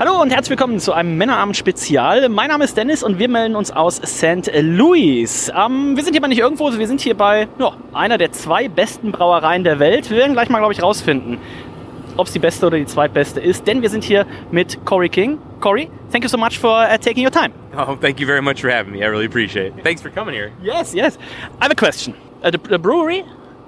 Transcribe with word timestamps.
Hallo 0.00 0.18
und 0.22 0.30
herzlich 0.30 0.48
willkommen 0.48 0.80
zu 0.80 0.94
einem 0.94 1.18
Männerabend-Spezial. 1.18 2.30
Mein 2.30 2.48
Name 2.48 2.64
ist 2.64 2.74
Dennis 2.74 3.02
und 3.02 3.18
wir 3.18 3.28
melden 3.28 3.54
uns 3.54 3.70
aus 3.70 3.96
St. 3.96 4.50
Louis. 4.62 5.52
Ähm, 5.54 5.94
wir 5.94 6.02
sind 6.02 6.14
hier 6.14 6.22
mal 6.22 6.28
nicht 6.28 6.38
irgendwo, 6.38 6.72
wir 6.72 6.86
sind 6.86 7.02
hier 7.02 7.14
bei 7.14 7.48
ja, 7.58 7.76
einer 7.92 8.16
der 8.16 8.32
zwei 8.32 8.68
besten 8.68 9.12
Brauereien 9.12 9.62
der 9.62 9.78
Welt. 9.78 10.08
Wir 10.08 10.16
werden 10.16 10.32
gleich 10.32 10.48
mal, 10.48 10.60
glaube 10.60 10.72
ich, 10.72 10.82
rausfinden, 10.82 11.36
ob 12.16 12.28
es 12.28 12.32
die 12.32 12.38
beste 12.38 12.68
oder 12.68 12.78
die 12.78 12.86
zweitbeste 12.86 13.40
ist, 13.40 13.66
denn 13.66 13.82
wir 13.82 13.90
sind 13.90 14.02
hier 14.02 14.24
mit 14.50 14.86
Corey 14.86 15.10
King. 15.10 15.38
Corey, 15.60 15.90
thank 16.10 16.24
you 16.24 16.30
so 16.30 16.38
much 16.38 16.58
for 16.58 16.82
uh, 16.82 16.96
taking 16.96 17.22
your 17.22 17.30
time. 17.30 17.52
Oh, 17.76 17.94
thank 18.00 18.18
you 18.18 18.26
very 18.26 18.40
much 18.40 18.62
for 18.62 18.70
having 18.70 18.92
me. 18.92 19.04
I 19.04 19.08
really 19.08 19.26
appreciate 19.26 19.74
it. 19.76 19.84
Thanks 19.84 20.00
for 20.00 20.08
coming 20.08 20.34
here. 20.34 20.50
Yes, 20.62 20.94
yes. 20.94 21.18
I 21.60 21.66
have 21.66 21.72
a 21.72 21.74
question. 21.74 22.14
Uh, 22.42 22.50
the, 22.50 22.56
the 22.56 22.78
brewery 22.78 23.22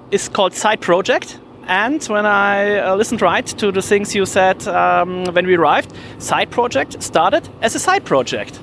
is 0.09 0.29
called 0.29 0.55
Side 0.55 0.81
Project. 0.81 1.37
And 1.67 2.03
when 2.05 2.25
I 2.25 2.79
uh, 2.79 2.95
listened 2.95 3.21
right 3.21 3.45
to 3.45 3.71
the 3.71 3.81
things 3.81 4.13
you 4.13 4.25
said 4.25 4.67
um, 4.67 5.25
when 5.33 5.47
we 5.47 5.55
arrived, 5.55 5.93
Side 6.19 6.51
Project 6.51 7.01
started 7.01 7.47
as 7.61 7.75
a 7.75 7.79
side 7.79 8.03
project. 8.05 8.59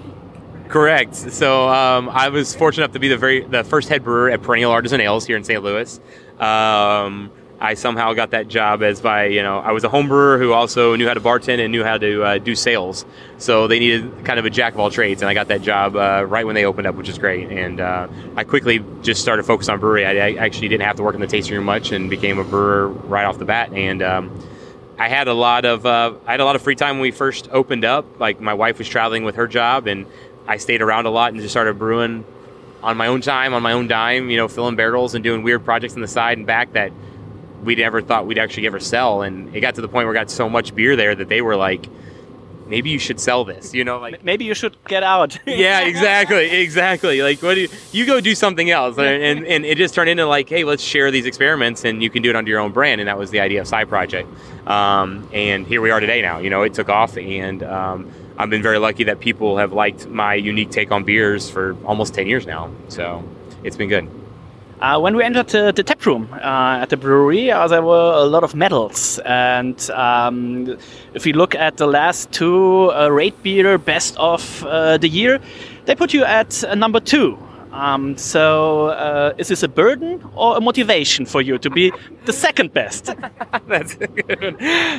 Correct. 0.68 1.16
So 1.16 1.68
um, 1.68 2.08
I 2.10 2.28
was 2.28 2.54
fortunate 2.54 2.84
enough 2.84 2.92
to 2.92 3.00
be 3.00 3.08
the 3.08 3.16
very 3.16 3.44
the 3.44 3.64
first 3.64 3.88
head 3.88 4.04
brewer 4.04 4.30
at 4.30 4.42
Perennial 4.42 4.70
Artisan 4.70 5.00
Ales 5.00 5.26
here 5.26 5.36
in 5.36 5.42
St. 5.42 5.62
Louis. 5.62 5.98
Um, 6.38 7.32
I 7.60 7.74
somehow 7.74 8.14
got 8.14 8.30
that 8.30 8.48
job 8.48 8.82
as 8.82 9.02
by 9.02 9.26
you 9.26 9.42
know 9.42 9.58
I 9.58 9.72
was 9.72 9.84
a 9.84 9.88
home 9.90 10.08
brewer 10.08 10.38
who 10.38 10.52
also 10.54 10.96
knew 10.96 11.06
how 11.06 11.12
to 11.12 11.20
bartend 11.20 11.62
and 11.62 11.70
knew 11.70 11.84
how 11.84 11.98
to 11.98 12.22
uh, 12.22 12.38
do 12.38 12.54
sales. 12.54 13.04
So 13.36 13.66
they 13.66 13.78
needed 13.78 14.24
kind 14.24 14.38
of 14.38 14.46
a 14.46 14.50
jack 14.50 14.72
of 14.72 14.80
all 14.80 14.90
trades, 14.90 15.20
and 15.20 15.28
I 15.28 15.34
got 15.34 15.48
that 15.48 15.60
job 15.60 15.94
uh, 15.94 16.24
right 16.26 16.46
when 16.46 16.54
they 16.54 16.64
opened 16.64 16.86
up, 16.86 16.94
which 16.94 17.10
is 17.10 17.18
great. 17.18 17.50
And 17.50 17.80
uh, 17.80 18.08
I 18.34 18.44
quickly 18.44 18.82
just 19.02 19.20
started 19.20 19.42
focus 19.42 19.68
on 19.68 19.78
brewery. 19.78 20.06
I, 20.06 20.28
I, 20.28 20.34
actually 20.46 20.68
didn't 20.68 20.86
have 20.86 20.96
to 20.96 21.02
work 21.02 21.14
in 21.14 21.20
the 21.20 21.26
tasting 21.26 21.54
room 21.54 21.66
much, 21.66 21.92
and 21.92 22.08
became 22.08 22.38
a 22.38 22.44
brewer 22.44 22.88
right 22.88 23.24
off 23.24 23.38
the 23.38 23.44
bat. 23.44 23.74
And 23.74 24.02
um, 24.02 24.42
I 24.98 25.08
had 25.08 25.28
a 25.28 25.34
lot 25.34 25.66
of 25.66 25.84
uh, 25.84 26.14
I 26.26 26.30
had 26.30 26.40
a 26.40 26.46
lot 26.46 26.56
of 26.56 26.62
free 26.62 26.76
time 26.76 26.96
when 26.96 27.02
we 27.02 27.10
first 27.10 27.50
opened 27.52 27.84
up. 27.84 28.18
Like 28.18 28.40
my 28.40 28.54
wife 28.54 28.78
was 28.78 28.88
traveling 28.88 29.24
with 29.24 29.36
her 29.36 29.46
job, 29.46 29.86
and 29.86 30.06
I 30.46 30.56
stayed 30.56 30.80
around 30.80 31.04
a 31.04 31.10
lot 31.10 31.32
and 31.32 31.42
just 31.42 31.52
started 31.52 31.78
brewing 31.78 32.24
on 32.82 32.96
my 32.96 33.08
own 33.08 33.20
time, 33.20 33.52
on 33.52 33.62
my 33.62 33.72
own 33.72 33.86
dime. 33.86 34.30
You 34.30 34.38
know, 34.38 34.48
filling 34.48 34.76
barrels 34.76 35.14
and 35.14 35.22
doing 35.22 35.42
weird 35.42 35.62
projects 35.62 35.94
on 35.94 36.00
the 36.00 36.08
side 36.08 36.38
and 36.38 36.46
back 36.46 36.72
that 36.72 36.90
we 37.62 37.74
never 37.74 38.00
thought 38.00 38.26
we'd 38.26 38.38
actually 38.38 38.66
ever 38.66 38.80
sell. 38.80 39.22
And 39.22 39.54
it 39.54 39.60
got 39.60 39.74
to 39.76 39.80
the 39.80 39.88
point 39.88 40.06
where 40.06 40.08
we 40.08 40.14
got 40.14 40.30
so 40.30 40.48
much 40.48 40.74
beer 40.74 40.96
there 40.96 41.14
that 41.14 41.28
they 41.28 41.42
were 41.42 41.56
like, 41.56 41.86
maybe 42.70 42.88
you 42.88 42.98
should 42.98 43.18
sell 43.20 43.44
this, 43.44 43.74
you 43.74 43.84
know, 43.84 43.98
like 43.98 44.22
maybe 44.22 44.44
you 44.44 44.54
should 44.54 44.76
get 44.84 45.02
out. 45.02 45.36
yeah, 45.46 45.80
exactly, 45.80 46.48
exactly. 46.62 47.20
Like, 47.20 47.42
what 47.42 47.54
do 47.54 47.62
you, 47.62 47.68
you 47.92 48.06
go 48.06 48.20
do 48.20 48.34
something 48.34 48.70
else? 48.70 48.96
And, 48.96 49.22
and, 49.22 49.46
and 49.46 49.64
it 49.66 49.76
just 49.76 49.92
turned 49.94 50.08
into 50.08 50.24
like, 50.24 50.48
hey, 50.48 50.64
let's 50.64 50.82
share 50.82 51.10
these 51.10 51.26
experiments 51.26 51.84
and 51.84 52.02
you 52.02 52.08
can 52.08 52.22
do 52.22 52.30
it 52.30 52.36
under 52.36 52.50
your 52.50 52.60
own 52.60 52.72
brand. 52.72 53.00
And 53.00 53.08
that 53.08 53.18
was 53.18 53.30
the 53.30 53.40
idea 53.40 53.60
of 53.60 53.66
Side 53.66 53.88
Project. 53.88 54.28
Um, 54.66 55.28
and 55.32 55.66
here 55.66 55.80
we 55.80 55.90
are 55.90 56.00
today 56.00 56.22
now, 56.22 56.38
you 56.38 56.48
know, 56.48 56.62
it 56.62 56.72
took 56.72 56.88
off 56.88 57.18
and, 57.18 57.62
um, 57.64 58.10
I've 58.38 58.48
been 58.48 58.62
very 58.62 58.78
lucky 58.78 59.04
that 59.04 59.20
people 59.20 59.58
have 59.58 59.74
liked 59.74 60.06
my 60.06 60.32
unique 60.32 60.70
take 60.70 60.90
on 60.92 61.04
beers 61.04 61.50
for 61.50 61.76
almost 61.84 62.14
10 62.14 62.26
years 62.26 62.46
now. 62.46 62.70
So 62.88 63.22
it's 63.62 63.76
been 63.76 63.90
good. 63.90 64.19
Uh, 64.80 64.98
when 64.98 65.14
we 65.14 65.22
entered 65.22 65.48
the, 65.48 65.82
tap 65.82 66.06
room 66.06 66.26
uh, 66.32 66.78
at 66.80 66.88
the 66.88 66.96
brewery, 66.96 67.50
uh, 67.50 67.68
there 67.68 67.82
were 67.82 68.12
a 68.14 68.24
lot 68.24 68.42
of 68.42 68.54
medals. 68.54 69.18
And 69.26 69.78
um, 69.90 70.78
if 71.12 71.26
you 71.26 71.34
look 71.34 71.54
at 71.54 71.76
the 71.76 71.86
last 71.86 72.32
two 72.32 72.86
uh, 72.92 73.10
RateBeer 73.10 73.84
best 73.84 74.16
of 74.16 74.64
uh, 74.64 74.96
the 74.96 75.08
year, 75.08 75.38
they 75.84 75.94
put 75.94 76.14
you 76.14 76.24
at 76.24 76.64
uh, 76.64 76.74
number 76.74 76.98
two. 76.98 77.38
Um, 77.72 78.16
so, 78.16 79.34
is 79.38 79.48
this 79.48 79.62
a 79.62 79.68
burden 79.68 80.26
or 80.34 80.56
a 80.56 80.60
motivation 80.60 81.26
for 81.26 81.42
you 81.42 81.58
to 81.58 81.70
be 81.70 81.92
the 82.24 82.32
second 82.32 82.72
best? 82.72 83.10
That's 83.68 83.94
good. 83.94 84.56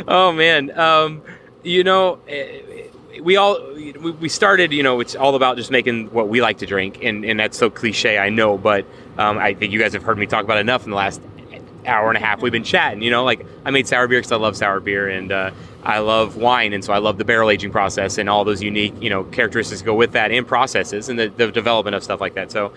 Oh, 0.07 0.31
man. 0.31 0.77
Um, 0.79 1.23
you 1.63 1.83
know, 1.83 2.19
we 3.21 3.35
all 3.35 3.59
we 4.19 4.29
started 4.29 4.71
you 4.71 4.81
know 4.81 4.99
it's 4.99 5.15
all 5.15 5.35
about 5.35 5.57
just 5.57 5.69
making 5.69 6.07
what 6.11 6.29
we 6.29 6.41
like 6.41 6.57
to 6.57 6.65
drink 6.65 6.99
and, 7.03 7.25
and 7.25 7.39
that's 7.39 7.57
so 7.57 7.69
cliche 7.69 8.17
i 8.17 8.29
know 8.29 8.57
but 8.57 8.85
um, 9.21 9.37
i 9.37 9.53
think 9.53 9.71
you 9.71 9.79
guys 9.79 9.93
have 9.93 10.03
heard 10.03 10.17
me 10.17 10.25
talk 10.25 10.43
about 10.43 10.57
enough 10.57 10.83
in 10.83 10.89
the 10.89 10.95
last 10.95 11.21
hour 11.85 12.09
and 12.09 12.17
a 12.17 12.21
half 12.21 12.41
we've 12.41 12.51
been 12.51 12.63
chatting 12.63 13.01
you 13.01 13.09
know? 13.09 13.23
Like 13.23 13.45
i 13.65 13.71
made 13.71 13.87
sour 13.87 14.07
beer 14.07 14.19
because 14.19 14.31
i 14.31 14.35
love 14.35 14.55
sour 14.55 14.79
beer 14.79 15.07
and 15.09 15.31
uh, 15.31 15.51
i 15.83 15.99
love 15.99 16.37
wine 16.37 16.73
and 16.73 16.83
so 16.83 16.93
i 16.93 16.97
love 16.97 17.17
the 17.17 17.25
barrel 17.25 17.49
aging 17.49 17.71
process 17.71 18.17
and 18.17 18.29
all 18.29 18.43
those 18.43 18.61
unique 18.61 18.93
you 19.01 19.09
know 19.09 19.23
characteristics 19.25 19.81
go 19.81 19.95
with 19.95 20.11
that 20.13 20.31
and 20.31 20.47
processes 20.47 21.09
and 21.09 21.17
the, 21.17 21.27
the 21.29 21.51
development 21.51 21.95
of 21.95 22.03
stuff 22.03 22.21
like 22.21 22.35
that. 22.35 22.51
So 22.51 22.73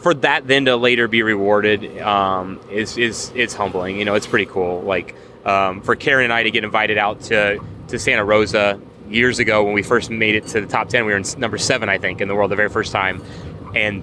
for 0.00 0.14
that 0.14 0.48
then 0.48 0.64
to 0.64 0.76
later 0.76 1.06
be 1.06 1.22
rewarded 1.22 2.00
um, 2.00 2.58
is 2.70 2.98
is 2.98 3.32
it's 3.34 3.54
humbling 3.54 3.98
you 3.98 4.04
know? 4.04 4.14
It's 4.14 4.26
pretty 4.26 4.46
cool. 4.46 4.80
Like 4.82 5.14
um, 5.44 5.80
for 5.82 5.96
karen 5.96 6.24
and 6.24 6.32
i 6.32 6.42
to 6.42 6.50
get 6.50 6.64
invited 6.64 6.98
out 6.98 7.20
to 7.22 7.60
to 7.88 7.98
santa 7.98 8.24
rosa 8.24 8.80
years 9.08 9.38
ago 9.40 9.64
when 9.64 9.74
we 9.74 9.82
first 9.82 10.08
made 10.08 10.34
it 10.36 10.46
to 10.46 10.60
the 10.60 10.66
top 10.66 10.88
10 10.88 11.04
we 11.04 11.12
were 11.12 11.18
in 11.18 11.24
number 11.36 11.58
seven 11.58 11.88
i 11.88 11.98
think 11.98 12.20
in 12.20 12.28
the 12.28 12.34
world 12.34 12.50
the 12.50 12.56
very 12.56 12.68
first 12.68 12.92
time. 12.92 13.22
And 13.74 14.02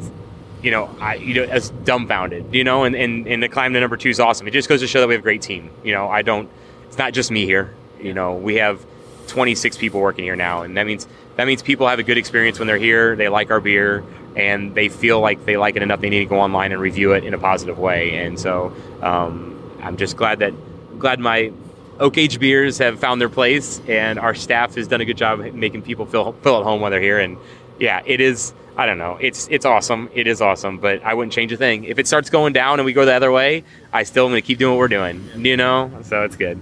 you 0.61 0.71
know 0.71 0.89
i 0.99 1.15
you 1.15 1.33
know 1.33 1.43
as 1.43 1.69
dumbfounded 1.83 2.53
you 2.53 2.63
know 2.63 2.83
and, 2.83 2.95
and 2.95 3.27
and 3.27 3.41
to 3.41 3.47
climb 3.47 3.73
to 3.73 3.79
number 3.79 3.97
two 3.97 4.09
is 4.09 4.19
awesome. 4.19 4.47
It 4.47 4.51
just 4.51 4.69
goes 4.69 4.81
to 4.81 4.87
show 4.87 4.99
that 4.99 5.07
we 5.07 5.13
have 5.13 5.21
a 5.21 5.23
great 5.23 5.41
team. 5.41 5.69
You 5.83 5.93
know 5.93 6.09
i 6.09 6.21
don't 6.21 6.49
it's 6.87 6.97
not 6.97 7.13
just 7.13 7.31
me 7.31 7.45
here. 7.45 7.73
You 8.01 8.13
know 8.13 8.35
we 8.35 8.55
have 8.55 8.85
26 9.27 9.77
people 9.77 9.99
working 9.99 10.23
here 10.23 10.35
now 10.35 10.63
and 10.63 10.75
that 10.77 10.85
means 10.85 11.07
that 11.35 11.45
means 11.45 11.61
people 11.61 11.87
have 11.87 11.99
a 11.99 12.03
good 12.03 12.17
experience 12.17 12.57
when 12.59 12.67
they're 12.67 12.77
here 12.77 13.15
they 13.15 13.29
like 13.29 13.51
our 13.51 13.59
beer 13.59 14.03
and 14.35 14.73
they 14.73 14.89
feel 14.89 15.19
like 15.19 15.45
they 15.45 15.57
like 15.57 15.75
it 15.75 15.83
enough 15.83 16.01
they 16.01 16.09
need 16.09 16.19
to 16.19 16.25
go 16.25 16.39
online 16.39 16.71
and 16.71 16.81
review 16.81 17.13
it 17.13 17.23
in 17.23 17.33
a 17.33 17.37
positive 17.39 17.77
way. 17.77 18.17
And 18.25 18.39
so 18.39 18.73
um, 19.01 19.55
i'm 19.81 19.97
just 19.97 20.17
glad 20.17 20.39
that 20.39 20.53
glad 20.99 21.19
my 21.19 21.51
oak 21.99 22.17
age 22.17 22.39
beers 22.39 22.77
have 22.77 22.99
found 22.99 23.19
their 23.21 23.29
place, 23.29 23.81
and 23.87 24.17
our 24.17 24.33
staff 24.33 24.75
has 24.75 24.87
done 24.87 25.01
a 25.01 25.05
good 25.05 25.17
job 25.17 25.39
making 25.53 25.81
people 25.81 26.05
feel 26.05 26.31
feel 26.33 26.57
at 26.57 26.63
home 26.63 26.81
while 26.81 26.91
they're 26.91 27.01
here. 27.01 27.19
And 27.19 27.37
yeah, 27.79 28.01
it 28.05 28.21
is. 28.21 28.53
I 28.77 28.85
don't 28.85 28.97
know. 28.97 29.17
It's 29.19 29.47
it's 29.49 29.65
awesome. 29.65 30.09
It 30.13 30.27
is 30.27 30.41
awesome, 30.41 30.77
but 30.77 31.03
I 31.03 31.13
wouldn't 31.13 31.33
change 31.33 31.51
a 31.51 31.57
thing. 31.57 31.83
If 31.83 31.99
it 31.99 32.07
starts 32.07 32.29
going 32.29 32.53
down 32.53 32.79
and 32.79 32.85
we 32.85 32.93
go 32.93 33.05
the 33.05 33.13
other 33.13 33.31
way, 33.31 33.63
I 33.91 34.03
still 34.03 34.25
am 34.25 34.31
going 34.31 34.41
to 34.41 34.47
keep 34.47 34.57
doing 34.57 34.73
what 34.73 34.79
we're 34.79 34.87
doing. 34.87 35.27
You 35.35 35.57
know, 35.57 35.91
so 36.03 36.23
it's 36.23 36.35
good. 36.35 36.59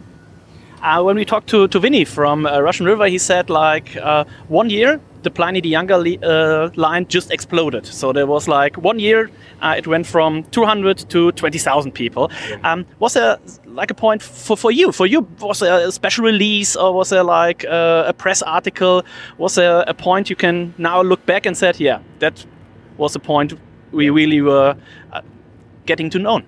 Uh, 0.82 1.02
when 1.04 1.16
we 1.16 1.26
talked 1.26 1.48
to, 1.50 1.68
to 1.68 1.80
Vinny 1.80 2.06
from 2.06 2.46
uh, 2.46 2.60
Russian 2.62 2.86
River, 2.86 3.08
he 3.08 3.18
said 3.18 3.50
like 3.50 3.96
uh, 3.98 4.26
one 4.48 4.70
year 4.70 5.00
the 5.24 5.32
Pliny 5.32 5.60
the 5.60 5.70
Younger 5.70 5.96
uh, 6.24 6.70
line 6.76 7.08
just 7.08 7.32
exploded. 7.32 7.86
So 7.86 8.14
there 8.14 8.28
was 8.28 8.48
like 8.48 8.78
one 8.78 9.00
year 9.00 9.30
uh, 9.62 9.76
it 9.78 9.88
went 9.88 10.06
from 10.06 10.44
200 10.52 11.10
to 11.10 11.32
20,000 11.32 11.92
people. 11.92 12.32
Um, 12.64 12.86
was 13.00 13.14
there 13.14 13.38
like 13.78 13.92
a 13.92 13.94
point 13.94 14.22
for, 14.24 14.58
for 14.58 14.72
you? 14.72 14.92
For 14.92 15.06
you, 15.06 15.22
was 15.40 15.60
there 15.60 15.88
a 15.88 15.92
special 15.92 16.26
release 16.26 16.76
or 16.76 16.92
was 16.94 17.10
there 17.10 17.24
like 17.24 17.64
uh, 17.66 18.06
a 18.08 18.14
press 18.14 18.42
article? 18.42 19.04
Was 19.38 19.56
there 19.56 19.84
a 19.88 19.94
point 19.94 20.30
you 20.30 20.36
can 20.36 20.74
now 20.78 21.02
look 21.02 21.26
back 21.26 21.46
and 21.46 21.56
said, 21.56 21.80
yeah, 21.80 22.02
that 22.20 22.46
was 22.98 23.16
a 23.16 23.20
point 23.20 23.54
we 23.92 24.10
really 24.10 24.42
were 24.42 24.76
uh, 25.14 25.22
getting 25.86 26.10
to 26.10 26.20
know? 26.20 26.42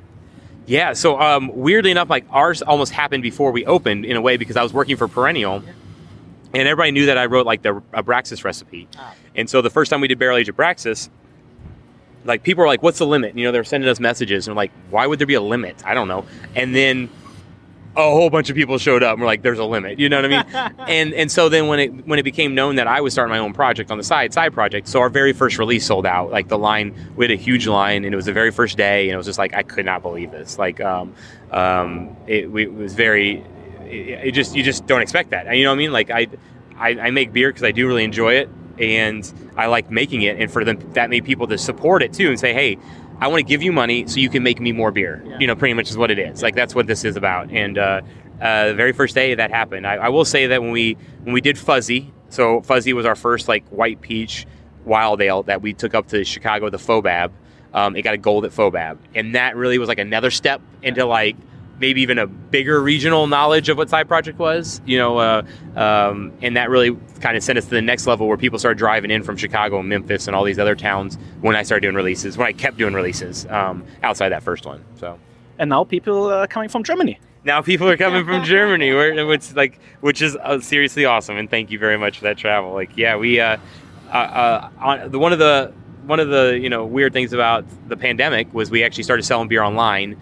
Yeah, 0.66 0.94
so 0.94 1.20
um, 1.20 1.52
weirdly 1.54 1.92
enough, 1.92 2.10
like 2.10 2.26
ours 2.32 2.62
almost 2.62 2.92
happened 2.92 3.24
before 3.24 3.52
we 3.52 3.66
opened 3.66 4.06
in 4.06 4.18
a 4.18 4.22
way 4.22 4.38
because 4.38 4.58
I 4.58 4.64
was 4.64 4.74
working 4.74 4.98
for 4.98 5.08
Perennial 5.08 5.64
and 6.54 6.68
everybody 6.68 6.92
knew 6.92 7.06
that 7.06 7.18
I 7.18 7.28
wrote 7.28 7.46
like 7.46 7.62
the 7.62 7.82
Abraxas 7.94 8.44
recipe. 8.44 8.88
Ah. 8.98 9.14
And 9.36 9.50
so 9.50 9.62
the 9.62 9.70
first 9.70 9.92
time 9.92 10.02
we 10.02 10.08
did 10.08 10.20
barrel 10.20 10.38
aged 10.38 10.52
Abraxas, 10.52 11.10
like 12.26 12.44
people 12.44 12.62
were 12.62 12.68
like, 12.68 12.84
"What's 12.84 13.00
the 13.00 13.08
limit?" 13.08 13.38
You 13.38 13.46
know, 13.46 13.52
they 13.52 13.60
were 13.60 13.64
sending 13.64 13.90
us 13.90 14.00
messages 14.00 14.48
and 14.48 14.56
like, 14.56 14.72
"Why 14.90 15.08
would 15.08 15.20
there 15.20 15.28
be 15.28 15.36
a 15.36 15.42
limit?" 15.42 15.82
I 15.86 15.94
don't 15.94 16.08
know. 16.08 16.26
And 16.56 16.76
then 16.76 17.10
a 17.96 18.02
whole 18.02 18.30
bunch 18.30 18.50
of 18.50 18.56
people 18.56 18.78
showed 18.78 19.04
up 19.04 19.14
and 19.14 19.22
were 19.22 19.28
like, 19.28 19.42
"There's 19.42 19.60
a 19.60 19.66
limit," 19.66 20.00
you 20.00 20.10
know 20.10 20.22
what 20.22 20.32
I 20.32 20.44
mean? 20.44 20.74
and 20.88 21.14
and 21.14 21.32
so 21.32 21.50
then 21.50 21.68
when 21.68 21.80
it 21.80 22.08
when 22.08 22.20
it 22.20 22.24
became 22.24 22.56
known 22.56 22.76
that 22.76 22.88
I 22.88 23.02
was 23.02 23.14
starting 23.14 23.32
my 23.32 23.40
own 23.40 23.54
project 23.54 23.92
on 23.92 23.98
the 23.98 24.04
side, 24.04 24.34
side 24.34 24.54
project, 24.54 24.88
so 24.88 25.00
our 25.00 25.10
very 25.10 25.34
first 25.34 25.58
release 25.58 25.86
sold 25.86 26.06
out. 26.06 26.32
Like 26.32 26.48
the 26.48 26.58
line, 26.58 26.94
we 27.16 27.26
had 27.26 27.32
a 27.32 27.36
huge 27.36 27.68
line, 27.68 28.06
and 28.06 28.14
it 28.14 28.16
was 28.16 28.26
the 28.26 28.34
very 28.34 28.52
first 28.52 28.78
day, 28.78 29.10
and 29.10 29.14
it 29.14 29.18
was 29.18 29.26
just 29.26 29.40
like 29.40 29.54
I 29.54 29.64
could 29.64 29.86
not 29.86 30.02
believe 30.02 30.32
this. 30.32 30.58
Like, 30.58 30.82
um, 30.82 31.14
um, 31.52 32.16
it, 32.28 32.54
it 32.56 32.74
was 32.74 32.94
very 32.94 33.44
it, 33.90 34.32
just 34.32 34.56
you 34.56 34.64
just 34.64 34.86
don't 34.88 35.02
expect 35.02 35.32
that. 35.32 35.56
You 35.56 35.64
know 35.64 35.72
what 35.72 35.76
I 35.76 35.78
mean? 35.78 35.92
Like 35.92 36.12
I, 36.12 36.28
I, 36.78 36.90
I 36.90 37.12
make 37.12 37.34
beer 37.34 37.50
because 37.50 37.64
I 37.64 37.72
do 37.72 37.88
really 37.88 38.04
enjoy 38.04 38.36
it, 38.36 38.50
and 38.80 39.32
I 39.58 39.68
like 39.68 39.92
making 39.92 40.22
it, 40.22 40.40
and 40.40 40.52
for 40.52 40.64
them 40.64 40.78
that 40.94 41.10
many 41.10 41.22
people 41.22 41.48
to 41.48 41.58
support 41.58 42.02
it 42.02 42.14
too 42.14 42.30
and 42.30 42.40
say, 42.40 42.54
hey. 42.54 42.78
I 43.22 43.28
want 43.28 43.40
to 43.40 43.44
give 43.44 43.62
you 43.62 43.74
money 43.74 44.08
so 44.08 44.22
you 44.22 44.30
can 44.30 44.44
make 44.44 44.62
me 44.62 44.72
more 44.72 44.92
beer. 44.92 45.22
Yeah. 45.26 45.40
You 45.40 45.48
know, 45.48 45.56
pretty 45.58 45.74
much 45.74 45.90
is 45.90 45.98
what 45.98 46.10
it 46.10 46.18
is. 46.18 46.42
Like 46.42 46.56
that's 46.56 46.74
what 46.74 46.88
this 46.88 47.04
is 47.04 47.18
about. 47.18 47.52
And 47.52 47.78
uh, 47.78 48.00
uh, 48.42 48.70
the 48.70 48.74
very 48.74 48.94
first 48.94 49.16
day 49.16 49.36
that 49.36 49.52
happened. 49.52 49.86
I, 49.86 49.96
I 49.96 50.10
will 50.10 50.26
say 50.26 50.48
that 50.48 50.62
when 50.62 50.72
we 50.72 50.94
when 51.24 51.34
we 51.34 51.42
did 51.42 51.58
Fuzzy, 51.58 52.14
so 52.30 52.62
Fuzzy 52.62 52.94
was 52.94 53.06
our 53.06 53.16
first 53.16 53.48
like 53.48 53.68
white 53.70 54.02
peach 54.02 54.46
wild 54.86 55.22
ale 55.22 55.44
that 55.44 55.62
we 55.62 55.74
took 55.74 55.94
up 55.94 56.08
to 56.08 56.24
Chicago, 56.24 56.70
the 56.70 56.78
FoBAB. 56.78 57.32
Um, 57.74 57.96
it 57.96 58.02
got 58.02 58.14
a 58.14 58.18
gold 58.18 58.46
at 58.46 58.52
FoBAB, 58.52 58.98
and 59.14 59.36
that 59.36 59.56
really 59.56 59.78
was 59.78 59.90
like 59.90 60.00
another 60.00 60.32
step 60.32 60.62
into 60.82 61.06
like 61.06 61.36
maybe 61.80 62.02
even 62.02 62.18
a 62.18 62.28
bigger 62.28 62.82
regional 62.82 63.28
knowledge 63.28 63.70
of 63.70 63.78
what 63.78 63.90
Side 63.90 64.08
Project 64.08 64.38
was, 64.40 64.82
you 64.86 64.98
know, 64.98 65.18
uh, 65.18 65.44
um, 65.76 66.32
and 66.42 66.58
that 66.58 66.70
really 66.70 66.98
kind 67.22 67.38
of 67.38 67.44
sent 67.44 67.58
us 67.58 67.66
to 67.66 67.72
the 67.72 67.82
next 67.82 68.08
level 68.08 68.28
where 68.28 68.38
people 68.38 68.60
started 68.60 68.78
driving 68.78 69.12
in 69.12 69.24
from 69.24 69.38
Chicago 69.38 69.80
and 69.80 69.90
Memphis 69.90 70.28
and 70.28 70.36
all 70.36 70.44
these 70.44 70.60
other 70.60 70.76
towns 70.76 71.18
when 71.42 71.56
I 71.56 71.64
started 71.64 71.82
doing 71.82 71.96
releases, 71.96 72.38
when 72.38 72.48
I 72.48 72.54
kept 72.54 72.78
doing 72.78 72.94
releases 72.94 73.46
um, 73.48 73.86
outside 74.04 74.30
that 74.30 74.44
first 74.44 74.66
one. 74.66 74.84
So 74.96 75.18
And 75.58 75.70
now 75.70 75.84
people 75.84 76.32
are 76.32 76.48
coming 76.48 76.70
from 76.70 76.84
Germany. 76.84 77.20
now 77.44 77.62
people 77.62 77.88
are 77.90 77.98
coming 77.98 78.26
from 78.26 78.44
Germany, 78.44 78.94
where, 78.94 79.26
which 79.26 79.54
like 79.56 79.80
which 80.02 80.22
is 80.22 80.36
uh, 80.36 80.60
seriously 80.60 81.06
awesome, 81.06 81.38
and 81.38 81.50
thank 81.50 81.72
you 81.72 81.80
very 81.80 81.98
much 81.98 82.18
for 82.18 82.26
that 82.26 82.38
travel. 82.38 82.74
Like, 82.74 82.98
yeah, 82.98 83.16
we 83.16 83.40
uh, 83.40 83.58
uh, 84.12 84.16
uh, 84.18 84.70
on 84.80 85.12
the 85.12 85.20
one 85.20 85.34
of 85.34 85.40
the 85.40 85.74
one 86.06 86.20
of 86.20 86.30
the 86.30 86.60
you 86.62 86.70
know 86.70 86.86
weird 86.86 87.14
things 87.14 87.34
about 87.34 87.66
the 87.88 87.96
pandemic 87.96 88.52
was 88.54 88.72
we 88.72 88.84
actually 88.84 89.04
started 89.04 89.24
selling 89.24 89.48
beer 89.48 89.62
online 89.62 90.20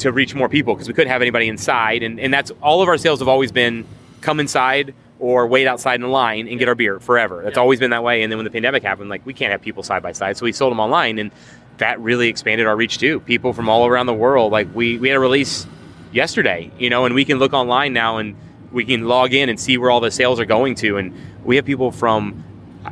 to 0.00 0.12
reach 0.12 0.34
more 0.34 0.48
people 0.48 0.74
because 0.74 0.88
we 0.88 0.94
couldn't 0.94 1.10
have 1.10 1.22
anybody 1.22 1.48
inside, 1.48 2.02
and 2.02 2.20
and 2.20 2.32
that's 2.32 2.50
all 2.62 2.82
of 2.82 2.88
our 2.88 2.98
sales 2.98 3.20
have 3.20 3.28
always 3.28 3.52
been 3.52 3.86
come 4.20 4.40
inside 4.40 4.94
or 5.18 5.46
wait 5.46 5.66
outside 5.66 5.96
in 5.96 6.00
the 6.02 6.08
line 6.08 6.48
and 6.48 6.58
get 6.58 6.68
our 6.68 6.74
beer 6.74 6.98
forever. 6.98 7.42
That's 7.42 7.58
always 7.58 7.78
been 7.78 7.90
that 7.90 8.02
way. 8.02 8.22
And 8.22 8.32
then 8.32 8.38
when 8.38 8.44
the 8.44 8.50
pandemic 8.50 8.82
happened, 8.82 9.10
like 9.10 9.24
we 9.24 9.34
can't 9.34 9.52
have 9.52 9.60
people 9.60 9.82
side 9.82 10.02
by 10.02 10.12
side, 10.12 10.36
so 10.36 10.44
we 10.44 10.52
sold 10.52 10.70
them 10.70 10.80
online, 10.80 11.18
and 11.18 11.30
that 11.78 12.00
really 12.00 12.28
expanded 12.28 12.66
our 12.66 12.76
reach 12.76 12.98
too. 12.98 13.20
People 13.20 13.52
from 13.52 13.68
all 13.68 13.86
around 13.86 14.06
the 14.06 14.14
world, 14.14 14.52
like 14.52 14.68
we 14.74 14.98
we 14.98 15.08
had 15.08 15.16
a 15.16 15.20
release 15.20 15.66
yesterday, 16.12 16.70
you 16.78 16.90
know, 16.90 17.04
and 17.04 17.14
we 17.14 17.24
can 17.24 17.38
look 17.38 17.52
online 17.52 17.92
now 17.92 18.18
and 18.18 18.36
we 18.72 18.84
can 18.84 19.06
log 19.06 19.34
in 19.34 19.48
and 19.48 19.58
see 19.58 19.78
where 19.78 19.90
all 19.90 20.00
the 20.00 20.10
sales 20.10 20.38
are 20.40 20.44
going 20.44 20.74
to. 20.76 20.96
And 20.96 21.14
we 21.44 21.56
have 21.56 21.64
people 21.64 21.90
from 21.90 22.44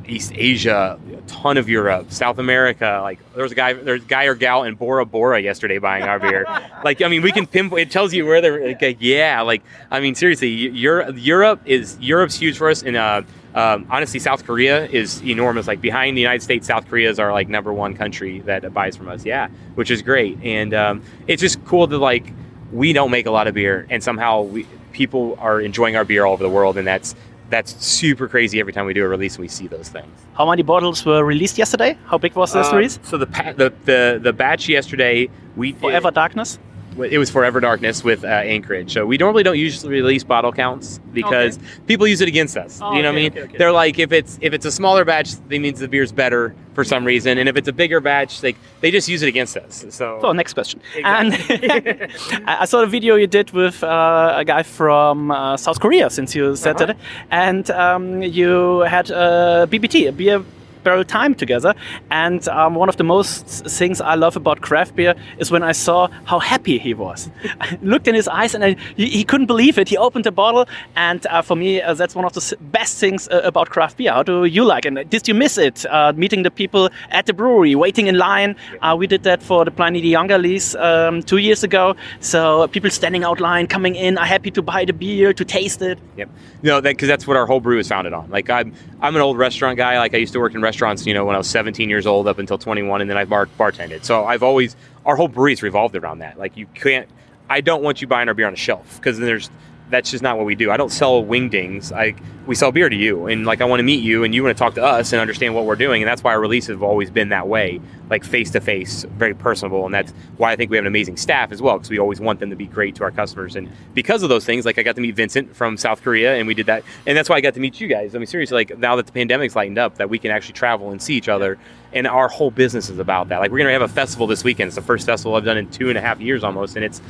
East 0.06 0.32
Asia, 0.35 0.99
a 1.12 1.20
ton 1.23 1.56
of 1.56 1.69
Europe, 1.69 2.12
South 2.12 2.38
America. 2.38 3.00
Like 3.02 3.19
there 3.35 3.43
was 3.43 3.52
a 3.52 3.55
guy, 3.55 3.73
there's 3.73 4.02
a 4.02 4.06
guy 4.06 4.25
or 4.25 4.35
gal 4.35 4.64
in 4.64 4.75
Bora 4.75 5.06
Bora 5.06 5.40
yesterday 5.40 5.79
buying 5.79 6.05
our 6.05 6.19
beer. 6.19 6.44
like 6.85 7.02
I 7.02 7.08
mean, 7.08 7.23
we 7.23 7.32
can 7.32 7.46
pinpoint. 7.46 7.88
It 7.88 7.90
tells 7.90 8.12
you 8.12 8.26
where 8.26 8.40
they're. 8.40 8.76
Like, 8.81 8.99
yeah, 9.00 9.40
like 9.43 9.62
I 9.90 10.00
mean, 10.00 10.14
seriously, 10.14 10.49
Europe, 10.49 11.17
Europe 11.19 11.62
is 11.64 11.96
Europe's 12.00 12.37
huge 12.37 12.58
for 12.58 12.69
us, 12.69 12.82
and 12.82 12.96
uh, 12.96 13.23
um, 13.55 13.87
honestly, 13.90 14.20
South 14.20 14.44
Korea 14.44 14.87
is 14.87 15.23
enormous. 15.23 15.67
Like 15.67 15.81
behind 15.81 16.17
the 16.17 16.20
United 16.20 16.43
States, 16.43 16.67
South 16.67 16.88
Korea 16.88 17.11
is 17.11 17.19
our 17.19 17.32
like 17.32 17.49
number 17.49 17.73
one 17.73 17.94
country 17.94 18.40
that 18.40 18.73
buys 18.75 18.96
from 18.96 19.08
us. 19.08 19.25
Yeah, 19.25 19.49
which 19.75 19.90
is 19.90 20.02
great, 20.02 20.38
and 20.43 20.75
um, 20.75 21.02
it's 21.26 21.40
just 21.40 21.64
cool 21.64 21.88
to 21.88 21.99
like 21.99 22.32
we 22.73 22.93
don't 22.93 23.11
make 23.11 23.26
a 23.26 23.31
lot 23.31 23.46
of 23.46 23.55
beer, 23.55 23.87
and 23.90 24.02
somehow 24.02 24.43
we 24.43 24.67
people 24.93 25.37
are 25.40 25.61
enjoying 25.61 25.96
our 25.96 26.05
beer 26.05 26.25
all 26.25 26.32
over 26.32 26.43
the 26.43 26.50
world, 26.50 26.76
and 26.76 26.87
that's 26.87 27.14
that's 27.50 27.74
super 27.84 28.28
crazy 28.28 28.60
every 28.60 28.72
time 28.72 28.84
we 28.86 28.92
do 28.94 29.04
a 29.04 29.08
release 29.08 29.36
and 29.36 29.42
we 29.42 29.48
see 29.48 29.66
those 29.68 29.88
things. 29.88 30.10
How 30.34 30.48
many 30.48 30.62
bottles 30.62 31.04
were 31.04 31.24
released 31.24 31.56
yesterday? 31.58 31.96
How 32.04 32.18
big 32.18 32.34
was 32.34 32.52
this 32.52 32.68
Uh, 32.72 32.76
release? 32.76 32.98
So 33.02 33.16
the, 33.18 33.26
pa- 33.26 33.52
the 33.56 33.72
the 33.84 34.20
the 34.22 34.32
batch 34.32 34.68
yesterday 34.68 35.28
we 35.56 35.72
did- 35.72 35.80
Forever 35.80 36.10
Darkness? 36.10 36.58
It 37.00 37.18
was 37.18 37.30
Forever 37.30 37.60
Darkness 37.60 38.02
with 38.04 38.24
uh, 38.24 38.28
Anchorage. 38.28 38.92
So 38.92 39.06
we 39.06 39.16
normally 39.16 39.42
don't 39.42 39.58
usually 39.58 39.92
release 39.92 40.24
bottle 40.24 40.52
counts 40.52 41.00
because 41.12 41.58
people 41.86 42.06
use 42.06 42.20
it 42.20 42.28
against 42.28 42.56
us. 42.56 42.80
Oh, 42.82 42.92
you 42.94 43.02
know 43.02 43.08
what 43.10 43.18
I 43.18 43.22
mean? 43.22 43.32
okay, 43.32 43.42
okay. 43.42 43.56
They're 43.58 43.72
like 43.72 43.98
if 43.98 44.12
it's 44.12 44.38
if 44.40 44.52
it's 44.52 44.66
a 44.66 44.72
smaller 44.72 45.04
batch, 45.04 45.32
that 45.32 45.58
means 45.60 45.78
the 45.80 45.88
beer's 45.88 46.12
better 46.12 46.54
for 46.74 46.84
some 46.84 47.04
reason, 47.04 47.38
and 47.38 47.48
if 47.48 47.56
it's 47.56 47.66
a 47.68 47.72
bigger 47.72 48.00
batch, 48.00 48.42
like 48.42 48.56
they 48.80 48.90
just 48.92 49.08
use 49.08 49.22
it 49.22 49.28
against 49.28 49.56
us. 49.56 49.84
So, 49.90 50.18
So 50.20 50.32
next 50.32 50.54
question. 50.54 50.80
Exactly. 50.94 51.70
And 51.70 52.12
I 52.46 52.64
saw 52.66 52.80
the 52.80 52.86
video 52.86 53.16
you 53.16 53.26
did 53.26 53.50
with 53.50 53.82
uh, 53.82 54.34
a 54.36 54.44
guy 54.44 54.62
from 54.62 55.30
uh, 55.32 55.56
South 55.56 55.80
Korea, 55.80 56.08
since 56.10 56.34
you 56.36 56.54
said 56.54 56.76
Uh-huh. 56.76 56.86
that, 56.86 56.96
and 57.30 57.68
um, 57.72 58.22
you 58.22 58.80
had 58.80 59.10
uh, 59.10 59.66
BBT, 59.68 60.08
a 60.08 60.12
beer 60.12 60.44
barrel 60.82 61.04
time 61.04 61.34
together. 61.34 61.75
And 62.10 62.46
um, 62.48 62.75
one 62.75 62.88
of 62.88 62.96
the 62.96 63.04
most 63.04 63.46
things 63.66 64.00
I 64.00 64.14
love 64.14 64.36
about 64.36 64.60
craft 64.60 64.96
beer 64.96 65.14
is 65.38 65.50
when 65.50 65.62
I 65.62 65.72
saw 65.72 66.08
how 66.25 66.38
happy 66.38 66.78
he 66.78 66.94
was. 66.94 67.30
I 67.60 67.78
looked 67.82 68.08
in 68.08 68.14
his 68.14 68.28
eyes 68.28 68.54
and 68.54 68.64
I, 68.64 68.76
he, 68.96 69.06
he 69.06 69.25
couldn't 69.25 69.46
believe 69.46 69.78
it. 69.78 69.88
He 69.88 69.96
opened 69.96 70.25
the 70.25 70.32
bottle, 70.32 70.66
and 70.96 71.26
uh, 71.26 71.42
for 71.42 71.56
me, 71.56 71.80
uh, 71.80 71.94
that's 71.94 72.14
one 72.14 72.25
of 72.25 72.32
the 72.32 72.56
best 72.60 72.98
things 72.98 73.28
uh, 73.28 73.40
about 73.44 73.70
craft 73.70 73.96
beer. 73.96 74.12
How 74.12 74.22
do 74.22 74.44
you 74.44 74.64
like? 74.64 74.84
And 74.84 75.08
did 75.08 75.28
you 75.28 75.34
miss 75.34 75.58
it? 75.58 75.84
Uh, 75.86 76.12
meeting 76.16 76.42
the 76.42 76.50
people 76.50 76.90
at 77.10 77.26
the 77.26 77.32
brewery, 77.32 77.75
waiting 77.75 78.06
in 78.06 78.19
line. 78.19 78.56
Uh, 78.82 78.96
we 78.98 79.06
did 79.06 79.22
that 79.25 79.42
for 79.42 79.64
the 79.64 79.70
Pliny 79.70 80.00
the 80.00 80.08
Younger 80.08 80.38
lease 80.38 80.75
um, 80.76 81.22
two 81.22 81.38
years 81.38 81.62
ago. 81.62 81.96
So 82.20 82.69
people 82.69 82.90
standing 82.90 83.25
out 83.25 83.40
line, 83.40 83.66
coming 83.66 83.94
in, 83.94 84.19
are 84.19 84.26
happy 84.26 84.50
to 84.52 84.62
buy 84.62 84.84
the 84.84 84.92
beer, 84.92 85.32
to 85.32 85.44
taste 85.44 85.82
it. 85.82 85.98
Yep. 86.16 86.30
No, 86.62 86.80
that 86.80 86.90
because 86.90 87.08
that's 87.08 87.26
what 87.26 87.36
our 87.36 87.46
whole 87.46 87.60
brew 87.60 87.78
is 87.78 87.88
founded 87.88 88.12
on. 88.12 88.30
Like 88.30 88.50
I'm, 88.50 88.75
I'm 89.00 89.14
an 89.14 89.22
old 89.22 89.38
restaurant 89.38 89.76
guy. 89.76 89.98
Like 89.98 90.14
I 90.14 90.19
used 90.19 90.32
to 90.32 90.40
work 90.40 90.54
in 90.54 90.62
restaurants, 90.68 91.06
you 91.06 91.14
know, 91.14 91.24
when 91.24 91.34
I 91.34 91.38
was 91.38 91.48
17 91.48 91.88
years 91.88 92.06
old 92.06 92.28
up 92.28 92.38
until 92.38 92.58
21, 92.58 93.00
and 93.00 93.08
then 93.08 93.16
I 93.16 93.24
bar 93.24 93.46
bartended. 93.58 94.04
So 94.04 94.24
I've 94.24 94.42
always 94.42 94.76
our 95.06 95.16
whole 95.16 95.28
brewery's 95.28 95.62
revolved 95.62 95.96
around 95.96 96.18
that. 96.18 96.38
Like 96.38 96.56
you 96.56 96.66
can't. 96.74 97.08
I 97.50 97.62
don't 97.62 97.82
want 97.82 98.02
you 98.02 98.06
buying 98.06 98.28
our 98.28 98.34
beer 98.34 98.46
on 98.46 98.52
a 98.52 98.56
shelf 98.56 98.96
because 98.96 99.18
there's 99.18 99.50
that's 99.90 100.11
just 100.11 100.23
not 100.23 100.37
what 100.37 100.46
we 100.46 100.55
do. 100.55 100.70
I 100.70 100.76
don't 100.76 100.93
sell 100.93 101.23
wingdings. 101.23 101.93
I 101.93 102.14
we 102.46 102.55
sell 102.55 102.73
beer 102.73 102.88
to 102.88 102.96
you, 102.96 103.26
and 103.26 103.44
like 103.44 103.61
I 103.61 103.67
want 103.67 103.81
to 103.81 103.85
meet 103.85 104.02
you, 104.02 104.25
and 104.25 104.35
you 104.35 104.43
want 104.43 104.56
to 104.56 104.58
talk 104.58 104.75
to 104.76 104.82
us 104.82 105.12
and 105.12 105.20
understand 105.20 105.55
what 105.55 105.67
we're 105.67 105.76
doing, 105.76 106.02
and 106.02 106.08
that's 106.08 106.25
why 106.25 106.32
our 106.32 106.40
releases 106.40 106.70
have 106.70 106.82
always 106.82 107.11
been 107.11 107.29
that 107.29 107.46
way, 107.46 107.79
like 108.08 108.25
face 108.25 108.50
to 108.52 108.61
face, 108.61 109.05
very 109.05 109.35
personable, 109.35 109.85
and 109.85 109.94
that's 109.94 110.14
why 110.38 110.50
I 110.50 110.56
think 110.56 110.70
we 110.70 110.79
have 110.79 110.85
an 110.85 110.87
amazing 110.87 111.19
staff 111.19 111.52
as 111.52 111.61
well, 111.61 111.76
because 111.76 111.90
we 111.90 111.99
always 111.99 112.20
want 112.20 112.40
them 112.40 112.49
to 112.49 112.56
be 112.56 112.64
great 112.64 112.94
to 112.96 113.05
our 113.05 113.11
customers, 113.11 113.55
and 113.55 113.69
because 113.93 114.23
of 114.23 114.31
those 114.31 114.46
things, 114.46 114.64
like 114.64 114.79
I 114.79 114.82
got 114.82 114.94
to 114.94 115.02
meet 115.02 115.14
Vincent 115.14 115.55
from 115.55 115.76
South 115.76 116.02
Korea, 116.02 116.37
and 116.37 116.46
we 116.46 116.55
did 116.55 116.64
that, 116.67 116.85
and 117.06 117.17
that's 117.17 117.29
why 117.29 117.37
I 117.37 117.43
got 117.43 117.52
to 117.52 117.61
meet 117.61 117.82
you 117.82 117.87
guys. 117.87 118.14
I 118.14 118.19
mean, 118.19 118.26
seriously, 118.26 118.55
like 118.55 118.79
now 118.79 118.96
that 118.96 119.05
the 119.05 119.12
pandemic's 119.12 119.55
lightened 119.55 119.79
up, 119.79 119.96
that 119.96 120.08
we 120.08 120.19
can 120.19 120.31
actually 120.31 120.55
travel 120.55 120.90
and 120.90 121.02
see 121.02 121.17
each 121.17 121.29
other, 121.29 121.58
and 121.93 122.06
our 122.06 122.29
whole 122.29 122.50
business 122.50 122.88
is 122.88 122.99
about 122.99 123.29
that. 123.29 123.40
Like 123.40 123.50
we're 123.50 123.58
gonna 123.58 123.73
have 123.73 123.82
a 123.82 123.88
festival 123.88 124.26
this 124.26 124.43
weekend. 124.43 124.69
It's 124.69 124.76
the 124.76 124.82
first 124.82 125.05
festival 125.05 125.35
I've 125.35 125.44
done 125.44 125.58
in 125.58 125.70
two 125.70 125.90
and 125.90 125.99
a 125.99 126.00
half 126.00 126.19
years 126.19 126.44
almost, 126.44 126.76
and 126.76 126.85
it's 126.85 127.02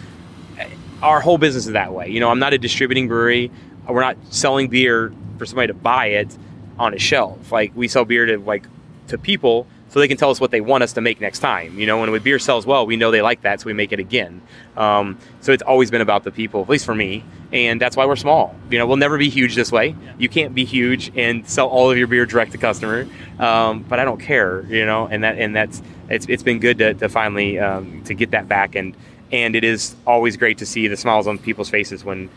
our 1.03 1.21
whole 1.21 1.39
business 1.39 1.67
is 1.67 1.73
that 1.73 1.93
way. 1.93 2.09
You 2.09 2.21
know, 2.21 2.31
I'm 2.31 2.39
not 2.39 2.53
a 2.53 2.59
distributing 2.59 3.09
brewery. 3.09 3.51
We're 3.89 4.01
not 4.01 4.17
selling 4.31 4.69
beer 4.69 5.13
for 5.39 5.47
somebody 5.47 5.69
to 5.69 5.75
buy 5.75 6.07
it 6.07 6.37
on 6.79 6.95
a 6.95 6.99
shelf. 6.99 7.53
Like 7.53 7.73
we 7.75 7.89
sell 7.89 8.05
beer 8.05 8.27
to 8.27 8.39
like 8.39 8.67
to 9.09 9.19
people 9.19 9.67
so 9.89 10.01
they 10.01 10.09
can 10.09 10.19
tell 10.19 10.31
us 10.31 10.39
what 10.39 10.51
they 10.51 10.61
want 10.61 10.83
us 10.83 10.93
to 10.95 11.01
make 11.01 11.21
next 11.21 11.39
time. 11.39 11.79
You 11.79 11.87
know, 11.87 11.99
when 11.99 12.15
a 12.15 12.21
beer 12.21 12.39
sells 12.39 12.67
well, 12.67 12.87
we 12.87 12.97
know 12.97 13.11
they 13.11 13.23
like 13.23 13.43
that, 13.43 13.61
so 13.61 13.67
we 13.67 13.73
make 13.73 13.93
it 13.93 13.99
again. 13.99 14.43
Um, 14.77 15.19
so 15.41 15.53
it's 15.53 15.63
always 15.63 15.91
been 15.91 16.03
about 16.03 16.25
the 16.25 16.31
people, 16.31 16.61
at 16.61 16.69
least 16.69 16.85
for 16.85 16.95
me, 16.95 17.25
and 17.53 17.81
that's 17.81 17.97
why 17.97 18.05
we're 18.05 18.17
small. 18.17 18.55
You 18.71 18.79
know, 18.79 18.87
we'll 18.87 18.99
never 18.99 19.17
be 19.17 19.31
huge 19.31 19.55
this 19.55 19.73
way. 19.73 19.97
You 20.19 20.29
can't 20.29 20.55
be 20.55 20.67
huge 20.67 21.11
and 21.17 21.49
sell 21.49 21.69
all 21.69 21.91
of 21.91 21.97
your 21.97 22.07
beer 22.07 22.27
direct 22.27 22.53
to 22.53 22.59
customer. 22.59 23.09
Um, 23.39 23.83
but 23.89 23.99
I 23.99 24.05
don't 24.05 24.21
care. 24.21 24.63
You 24.67 24.85
know, 24.85 25.07
and 25.07 25.25
that 25.25 25.39
and 25.39 25.57
that's 25.57 25.81
it's 26.11 26.27
it's 26.29 26.43
been 26.43 26.59
good 26.59 26.79
to, 26.79 26.95
to 26.95 27.09
finally 27.09 27.59
um, 27.59 28.03
to 28.05 28.15
get 28.15 28.33
that 28.33 28.47
back 28.47 28.75
and 28.75 28.95
and 29.33 29.55
it 29.57 29.65
is 29.65 29.95
always 30.07 30.37
great 30.37 30.59
to 30.59 30.67
see 30.67 30.89
the 30.89 30.97
smiles 30.97 31.27
on 31.27 31.39
people's 31.39 31.69
faces 31.71 32.05
when 32.05 32.31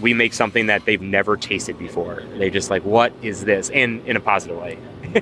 we 0.00 0.12
make 0.12 0.34
something 0.34 0.66
that 0.66 0.84
they've 0.84 1.00
never 1.00 1.36
tasted 1.36 1.78
before. 1.78 2.22
They're 2.36 2.50
just 2.50 2.70
like, 2.70 2.84
what 2.84 3.12
is 3.22 3.44
this? 3.44 3.70
And 3.70 4.06
in 4.06 4.16
a 4.16 4.20
positive 4.20 4.58
way. 4.58 4.78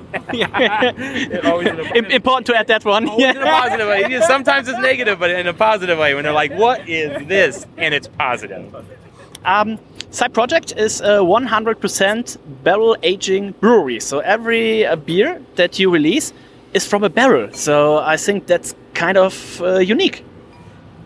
always 1.45 1.67
in 1.67 1.79
a, 1.79 2.15
Important 2.15 2.47
to 2.47 2.55
add 2.55 2.67
that 2.67 2.83
one. 2.83 3.07
always 3.07 3.35
in 3.35 3.37
a 3.37 3.45
positive 3.45 3.87
way. 3.87 4.21
Sometimes 4.21 4.67
it's 4.67 4.79
negative, 4.79 5.19
but 5.19 5.29
in 5.29 5.47
a 5.47 5.53
positive 5.53 5.97
way 5.97 6.13
when 6.13 6.23
they're 6.23 6.33
like, 6.33 6.51
what 6.53 6.87
is 6.89 7.25
this? 7.27 7.65
And 7.77 7.93
it's 7.93 8.07
positive. 8.07 8.75
Um, 9.45 9.79
Side 10.09 10.33
Project 10.33 10.73
is 10.77 11.01
a 11.01 11.19
100% 11.19 12.37
barrel 12.63 12.97
aging 13.03 13.51
brewery. 13.59 13.99
So 13.99 14.19
every 14.19 14.85
uh, 14.85 14.95
beer 14.95 15.41
that 15.55 15.79
you 15.79 15.89
release 15.89 16.33
is 16.73 16.85
from 16.85 17.03
a 17.03 17.09
barrel. 17.09 17.51
So 17.53 17.99
I 17.99 18.17
think 18.17 18.47
that's 18.47 18.75
kind 18.93 19.17
of 19.17 19.61
uh, 19.61 19.79
unique. 19.79 20.23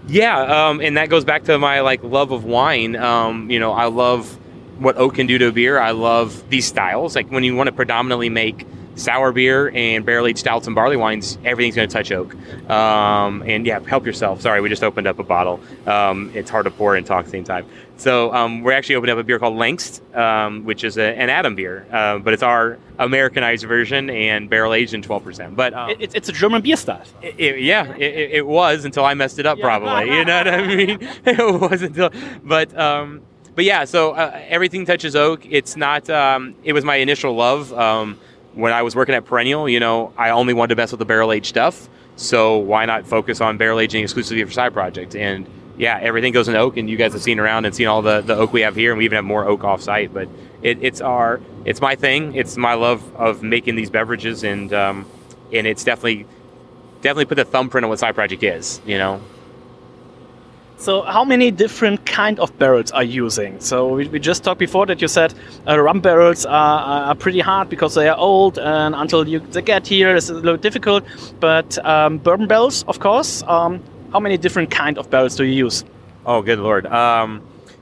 Yeah, 0.09 0.69
um, 0.69 0.81
and 0.81 0.97
that 0.97 1.09
goes 1.09 1.23
back 1.23 1.43
to 1.43 1.59
my 1.59 1.81
like 1.81 2.03
love 2.03 2.31
of 2.31 2.43
wine. 2.43 2.95
Um, 2.95 3.51
you 3.51 3.59
know, 3.59 3.73
I 3.73 3.85
love 3.85 4.37
what 4.79 4.97
oak 4.97 5.15
can 5.15 5.27
do 5.27 5.37
to 5.37 5.49
a 5.49 5.51
beer. 5.51 5.77
I 5.79 5.91
love 5.91 6.49
these 6.49 6.65
styles. 6.65 7.15
Like 7.15 7.29
when 7.29 7.43
you 7.43 7.55
want 7.55 7.67
to 7.67 7.71
predominantly 7.71 8.29
make 8.29 8.65
sour 8.99 9.31
beer 9.31 9.71
and 9.73 10.05
barrel 10.05 10.27
aged 10.27 10.39
stouts 10.39 10.67
and 10.67 10.75
barley 10.75 10.97
wines, 10.97 11.37
everything's 11.45 11.75
going 11.75 11.87
to 11.89 11.93
touch 11.93 12.11
oak. 12.11 12.35
Um, 12.69 13.43
and 13.47 13.65
yeah, 13.65 13.79
help 13.79 14.05
yourself. 14.05 14.41
Sorry, 14.41 14.61
we 14.61 14.69
just 14.69 14.83
opened 14.83 15.07
up 15.07 15.19
a 15.19 15.23
bottle. 15.23 15.59
Um, 15.87 16.31
it's 16.33 16.49
hard 16.49 16.65
to 16.65 16.71
pour 16.71 16.95
and 16.95 17.05
talk 17.05 17.19
at 17.19 17.25
the 17.25 17.31
same 17.31 17.43
time. 17.43 17.65
So 17.97 18.33
um, 18.33 18.61
we're 18.61 18.71
actually 18.71 18.95
opening 18.95 19.13
up 19.13 19.19
a 19.19 19.23
beer 19.23 19.39
called 19.39 19.55
Langst, 19.57 19.99
um, 20.15 20.63
which 20.63 20.85
is 20.85 20.97
a, 20.97 21.03
an 21.19 21.29
Adam 21.29 21.55
beer, 21.55 21.85
uh, 21.91 22.17
but 22.19 22.33
it's 22.33 22.43
our 22.43 22.77
Americanized 22.97 23.65
version 23.65 24.09
and 24.09 24.49
barrel 24.49 24.73
aged 24.73 24.93
in 24.93 25.01
12%. 25.01 25.55
But 25.55 25.73
um, 25.73 25.89
It, 25.89 26.01
it's- 26.01 26.15
it's 26.15 26.29
a 26.29 26.31
German 26.31 26.61
beer 26.61 26.77
style. 26.77 27.03
yeah, 27.37 27.91
it, 27.95 28.01
it- 28.01 28.31
it 28.39 28.47
was 28.47 28.85
until 28.85 29.03
I 29.03 29.15
messed 29.15 29.37
it 29.39 29.45
up. 29.45 29.57
Yeah. 29.57 29.63
Probably, 29.65 30.15
you 30.15 30.23
know 30.23 30.37
what 30.37 30.47
I 30.47 30.67
mean. 30.67 30.99
it 31.25 31.61
was 31.61 31.81
until, 31.81 32.09
but 32.43 32.77
um, 32.77 33.21
but 33.55 33.65
yeah. 33.65 33.83
So 33.83 34.11
uh, 34.11 34.39
everything 34.47 34.85
touches 34.85 35.15
oak. 35.15 35.45
It's 35.49 35.75
not. 35.75 36.09
Um, 36.09 36.55
it 36.63 36.71
was 36.73 36.85
my 36.85 36.95
initial 36.97 37.33
love. 37.35 37.73
Um, 37.73 38.17
when 38.53 38.73
I 38.73 38.81
was 38.81 38.95
working 38.95 39.15
at 39.15 39.25
Perennial, 39.25 39.69
you 39.69 39.79
know, 39.79 40.13
I 40.17 40.31
only 40.31 40.53
wanted 40.53 40.75
to 40.75 40.81
mess 40.81 40.91
with 40.91 40.99
the 40.99 41.05
barrel 41.05 41.31
aged 41.31 41.47
stuff. 41.47 41.89
So 42.15 42.57
why 42.57 42.85
not 42.85 43.07
focus 43.07 43.39
on 43.41 43.57
barrel 43.57 43.79
aging 43.79 44.03
exclusively 44.03 44.43
for 44.43 44.51
side 44.51 44.73
project? 44.73 45.15
And 45.15 45.47
yeah, 45.77 45.97
everything 46.01 46.33
goes 46.33 46.49
in 46.49 46.55
oak, 46.55 46.75
and 46.75 46.89
you 46.89 46.97
guys 46.97 47.13
have 47.13 47.21
seen 47.21 47.39
around 47.39 47.63
and 47.65 47.73
seen 47.73 47.87
all 47.87 48.01
the, 48.01 48.19
the 48.19 48.35
oak 48.35 48.51
we 48.51 48.61
have 48.61 48.75
here, 48.75 48.91
and 48.91 48.97
we 48.97 49.05
even 49.05 49.15
have 49.15 49.23
more 49.23 49.45
oak 49.45 49.63
off 49.63 49.81
site. 49.81 50.13
But 50.13 50.27
it, 50.61 50.77
it's 50.81 50.99
our 50.99 51.39
it's 51.63 51.79
my 51.79 51.95
thing. 51.95 52.35
It's 52.35 52.57
my 52.57 52.73
love 52.73 53.15
of 53.15 53.41
making 53.41 53.75
these 53.75 53.89
beverages, 53.89 54.43
and 54.43 54.73
um, 54.73 55.05
and 55.53 55.65
it's 55.65 55.85
definitely 55.85 56.25
definitely 57.01 57.25
put 57.25 57.35
the 57.35 57.45
thumbprint 57.45 57.85
on 57.85 57.89
what 57.89 57.99
Side 57.99 58.13
Project 58.13 58.43
is. 58.43 58.81
You 58.85 58.97
know, 58.97 59.21
So, 60.79 61.01
how 61.01 61.25
many 61.25 61.51
different 61.51 62.05
kind 62.05 62.39
of 62.39 62.57
barrels 62.57 62.91
are 62.91 63.03
you 63.03 63.25
using? 63.25 63.59
So, 63.59 63.95
we, 63.95 64.07
we 64.07 64.17
just 64.17 64.45
talked 64.45 64.59
before 64.59 64.85
that 64.85 65.01
you 65.01 65.09
said 65.09 65.33
uh, 65.67 65.77
rum 65.77 65.99
barrels 65.99 66.45
are, 66.45 67.09
are 67.09 67.15
pretty 67.15 67.41
hard 67.41 67.67
because 67.67 67.95
they 67.95 68.07
are 68.07 68.17
old, 68.17 68.57
and 68.57 68.95
until 68.95 69.27
you 69.27 69.39
they 69.39 69.61
get 69.61 69.85
here, 69.85 70.15
it's 70.15 70.29
a 70.29 70.33
little 70.33 70.55
difficult. 70.55 71.03
But 71.41 71.77
um, 71.85 72.17
bourbon 72.17 72.47
barrels, 72.47 72.85
of 72.87 72.99
course. 72.99 73.43
Um, 73.43 73.83
how 74.13 74.21
many 74.21 74.37
different 74.37 74.71
kind 74.71 74.97
of 74.97 75.09
barrels 75.09 75.35
do 75.35 75.43
you 75.43 75.65
use? 75.65 75.83
Oh, 76.25 76.41
good 76.41 76.59
lord. 76.59 76.85
Um, 76.85 77.41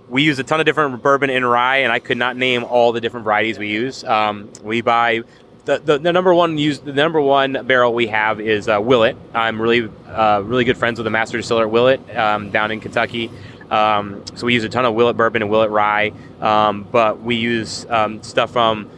we 0.10 0.24
use 0.24 0.40
a 0.40 0.44
ton 0.44 0.60
of 0.60 0.66
different 0.66 1.04
bourbon 1.04 1.30
and 1.30 1.48
rye, 1.48 1.78
and 1.78 1.92
I 1.92 2.00
could 2.00 2.18
not 2.18 2.36
name 2.36 2.64
all 2.64 2.94
the 2.94 3.02
different 3.02 3.26
varieties 3.26 3.60
we 3.60 3.70
use. 3.70 4.04
Um, 4.06 4.52
we 4.64 4.82
buy 4.82 5.22
the, 5.68 5.80
the, 5.80 5.98
the 6.00 6.14
number 6.14 6.34
one 6.34 6.58
use 6.58 6.80
the 6.80 6.94
number 6.94 7.20
one 7.20 7.66
barrel 7.68 7.94
we 7.94 8.08
have 8.08 8.40
is 8.40 8.70
uh, 8.70 8.80
Willet. 8.82 9.18
I'm 9.34 9.62
really 9.62 9.90
uh, 10.08 10.42
really 10.46 10.64
good 10.64 10.78
friends 10.78 10.98
with 10.98 11.04
the 11.04 11.12
master 11.12 11.38
distiller 11.38 11.64
at 11.64 11.72
Willet 11.72 12.16
um, 12.16 12.50
down 12.52 12.72
in 12.72 12.80
Kentucky. 12.80 13.30
Um, 13.70 14.24
so 14.36 14.46
we 14.46 14.54
use 14.54 14.64
a 14.64 14.70
ton 14.70 14.86
of 14.86 14.94
Willet 14.94 15.18
bourbon 15.18 15.42
and 15.42 15.52
Willet 15.52 15.70
rye, 15.70 16.14
um, 16.40 16.88
but 16.90 17.20
we 17.20 17.36
use 17.36 17.86
um, 17.90 18.24
stuff 18.24 18.52
from 18.52 18.90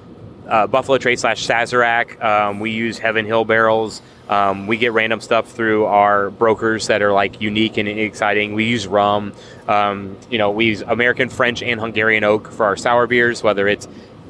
uh, 0.48 0.68
Buffalo 0.68 1.00
Trace 1.00 1.22
slash 1.22 1.48
Sazerac. 1.48 2.24
Um, 2.24 2.60
we 2.60 2.70
use 2.70 3.00
Heaven 3.00 3.26
Hill 3.26 3.46
barrels. 3.46 4.04
Um, 4.30 4.68
we 4.68 4.78
get 4.78 4.92
random 4.94 5.22
stuff 5.22 5.50
through 5.52 5.86
our 5.86 6.30
brokers 6.30 6.86
that 6.86 7.02
are 7.02 7.12
like 7.12 7.42
unique 7.42 7.78
and 7.78 7.88
exciting. 7.88 8.54
We 8.54 8.66
use 8.66 8.86
rum. 8.86 9.34
Um, 9.68 10.18
you 10.30 10.38
know, 10.38 10.52
we 10.52 10.66
use 10.66 10.82
American, 10.82 11.30
French, 11.30 11.64
and 11.64 11.80
Hungarian 11.80 12.24
oak 12.24 12.52
for 12.52 12.68
our 12.68 12.78
sour 12.78 13.08
beers, 13.08 13.42
whether 13.42 13.68
it's 13.68 13.88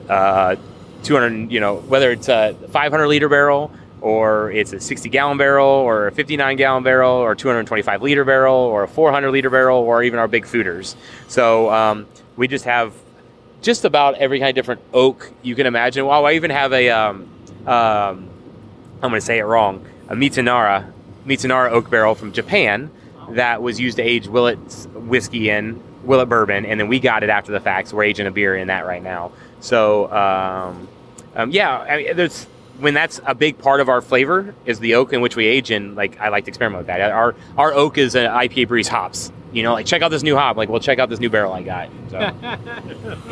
uh, 0.08 0.56
200, 1.04 1.52
you 1.52 1.60
know, 1.60 1.78
whether 1.78 2.12
it's 2.12 2.30
a 2.30 2.54
500 2.72 3.08
liter 3.08 3.30
barrel 3.30 3.72
or 4.02 4.52
it's 4.52 4.74
a 4.74 4.80
60 4.80 5.10
gallon 5.10 5.38
barrel 5.38 5.68
or 5.68 6.08
a 6.08 6.12
59 6.12 6.56
gallon 6.56 6.84
barrel 6.84 7.12
or 7.12 7.36
225 7.36 8.02
liter 8.02 8.24
barrel 8.24 8.56
or 8.56 8.84
a 8.84 8.88
400 8.88 9.32
liter 9.32 9.50
barrel 9.50 9.80
or 9.80 10.04
even 10.04 10.20
our 10.20 10.28
big 10.28 10.46
foeders. 10.46 10.96
So 11.28 11.70
um, 11.72 12.08
we 12.38 12.48
just 12.48 12.66
have 12.66 12.94
just 13.62 13.84
about 13.86 14.16
every 14.16 14.40
kind 14.40 14.50
of 14.50 14.56
different 14.56 14.82
oak 14.94 15.32
you 15.42 15.56
can 15.56 15.66
imagine. 15.66 16.06
Wow, 16.06 16.24
I 16.24 16.34
even 16.34 16.52
have 16.52 16.72
a, 16.72 16.90
um, 16.90 17.30
um, 17.66 18.30
I'm 19.02 19.10
going 19.10 19.14
to 19.16 19.22
say 19.22 19.40
it 19.40 19.44
wrong, 19.44 19.86
a 20.08 20.16
Mitsunara, 20.16 20.92
Mitsunara 21.26 21.72
oak 21.72 21.90
barrel 21.90 22.16
from 22.16 22.32
Japan 22.32 22.90
that 23.32 23.62
was 23.62 23.80
used 23.80 23.98
to 23.98 24.04
age 24.04 24.28
Willet's 24.28 24.88
whiskey 24.94 25.50
in, 25.50 25.82
Willet 26.04 26.30
bourbon, 26.30 26.66
and 26.66 26.80
then 26.80 26.88
we 26.88 27.00
got 27.00 27.24
it 27.24 27.30
after 27.30 27.52
the 27.52 27.60
fact. 27.60 27.90
So 27.90 27.98
we're 27.98 28.06
aging 28.06 28.28
a 28.28 28.32
beer 28.32 28.56
in 28.56 28.68
that 28.68 28.86
right 28.86 29.04
now. 29.04 29.32
So, 29.60 30.12
um, 30.12 30.88
um, 31.36 31.52
yeah, 31.52 31.80
I 31.80 31.98
mean, 31.98 32.16
there's 32.16 32.46
when 32.80 32.94
that's 32.94 33.20
a 33.26 33.36
big 33.36 33.58
part 33.58 33.82
of 33.82 33.90
our 33.90 34.02
flavor 34.02 34.56
is 34.66 34.80
the 34.80 34.96
oak 34.96 35.12
in 35.14 35.22
which 35.22 35.36
we 35.36 35.46
age 35.46 35.72
in. 35.72 35.96
Like 35.96 36.20
I 36.20 36.30
like 36.30 36.46
to 36.46 36.50
experiment 36.50 36.80
with 36.80 36.88
that. 36.88 37.02
Our 37.12 37.36
our 37.58 37.74
oak 37.74 37.98
is 37.98 38.16
an 38.16 38.26
IPA 38.26 38.68
breeze 38.68 38.88
hops. 38.88 39.32
You 39.52 39.64
know, 39.64 39.74
like 39.74 39.86
check 39.86 40.02
out 40.02 40.10
this 40.10 40.24
new 40.24 40.36
hop. 40.36 40.58
Like, 40.58 40.70
well, 40.70 40.80
check 40.80 41.00
out 41.00 41.10
this 41.10 41.20
new 41.20 41.30
barrel 41.30 41.54
I 41.54 41.64
got. 41.64 41.90
So. 42.10 42.58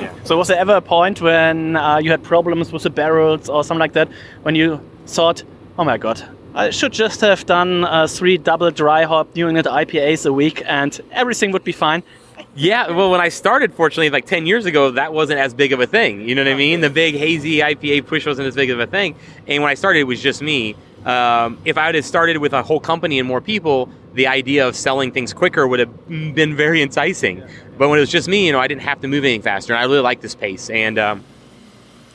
So, 0.24 0.38
was 0.38 0.50
there 0.50 0.58
ever 0.60 0.76
a 0.76 0.82
point 0.82 1.22
when 1.22 1.78
uh, 1.78 2.00
you 2.00 2.12
had 2.12 2.22
problems 2.22 2.74
with 2.74 2.84
the 2.84 2.90
barrels 2.90 3.48
or 3.48 3.64
something 3.64 3.80
like 3.80 3.94
that 3.94 4.10
when 4.42 4.56
you 4.56 4.82
thought, 5.06 5.42
oh 5.80 5.86
my 5.86 5.98
god, 5.98 6.22
I 6.54 6.70
should 6.72 6.92
just 6.92 7.22
have 7.22 7.46
done 7.46 7.86
uh, 7.86 8.08
three 8.08 8.38
double 8.38 8.70
dry 8.72 9.04
hop 9.04 9.34
New 9.36 9.48
England 9.48 9.68
IPAs 9.68 10.26
a 10.26 10.34
week 10.34 10.62
and 10.66 11.00
everything 11.12 11.52
would 11.52 11.64
be 11.64 11.72
fine? 11.72 12.04
Yeah, 12.58 12.90
well, 12.90 13.12
when 13.12 13.22
I 13.22 13.30
started, 13.30 13.72
fortunately, 13.76 14.10
like 14.10 14.26
10 14.26 14.48
years 14.48 14.66
ago, 14.66 14.90
that 14.90 15.14
wasn't 15.14 15.40
as 15.40 15.54
big 15.54 15.74
of 15.74 15.80
a 15.80 15.86
thing. 15.86 16.28
You 16.28 16.34
know 16.34 16.44
what 16.44 16.52
I 16.52 16.56
mean? 16.56 16.82
The 16.82 16.90
big 16.90 17.14
hazy 17.14 17.60
IPA 17.60 18.08
push 18.08 18.26
wasn't 18.26 18.48
as 18.48 18.56
big 18.56 18.72
of 18.72 18.80
a 18.80 18.88
thing. 18.88 19.16
And 19.46 19.62
when 19.62 19.70
I 19.70 19.76
started, 19.76 20.00
it 20.00 20.06
was 20.06 20.20
just 20.20 20.42
me. 20.42 20.76
Um, 21.06 21.60
if 21.66 21.78
I 21.78 21.94
had 21.94 22.04
started 22.04 22.40
with 22.40 22.54
a 22.54 22.64
whole 22.64 22.80
company 22.80 23.20
and 23.20 23.28
more 23.28 23.42
people, 23.42 23.92
the 24.16 24.26
idea 24.26 24.68
of 24.68 24.76
selling 24.76 25.12
things 25.12 25.34
quicker 25.34 25.68
would 25.68 25.80
have 25.80 26.08
been 26.08 26.56
very 26.56 26.82
enticing. 26.82 27.44
But 27.78 27.90
when 27.90 28.00
it 28.00 28.02
was 28.02 28.10
just 28.10 28.28
me, 28.28 28.48
you 28.48 28.52
know, 28.52 28.60
I 28.60 28.68
didn't 28.68 28.82
have 28.82 29.02
to 29.02 29.08
move 29.08 29.24
anything 29.24 29.44
faster. 29.44 29.74
And 29.74 29.80
I 29.80 29.86
really 29.86 30.02
like 30.02 30.22
this 30.22 30.34
pace. 30.34 30.72
And 30.72 30.98
um, 30.98 31.24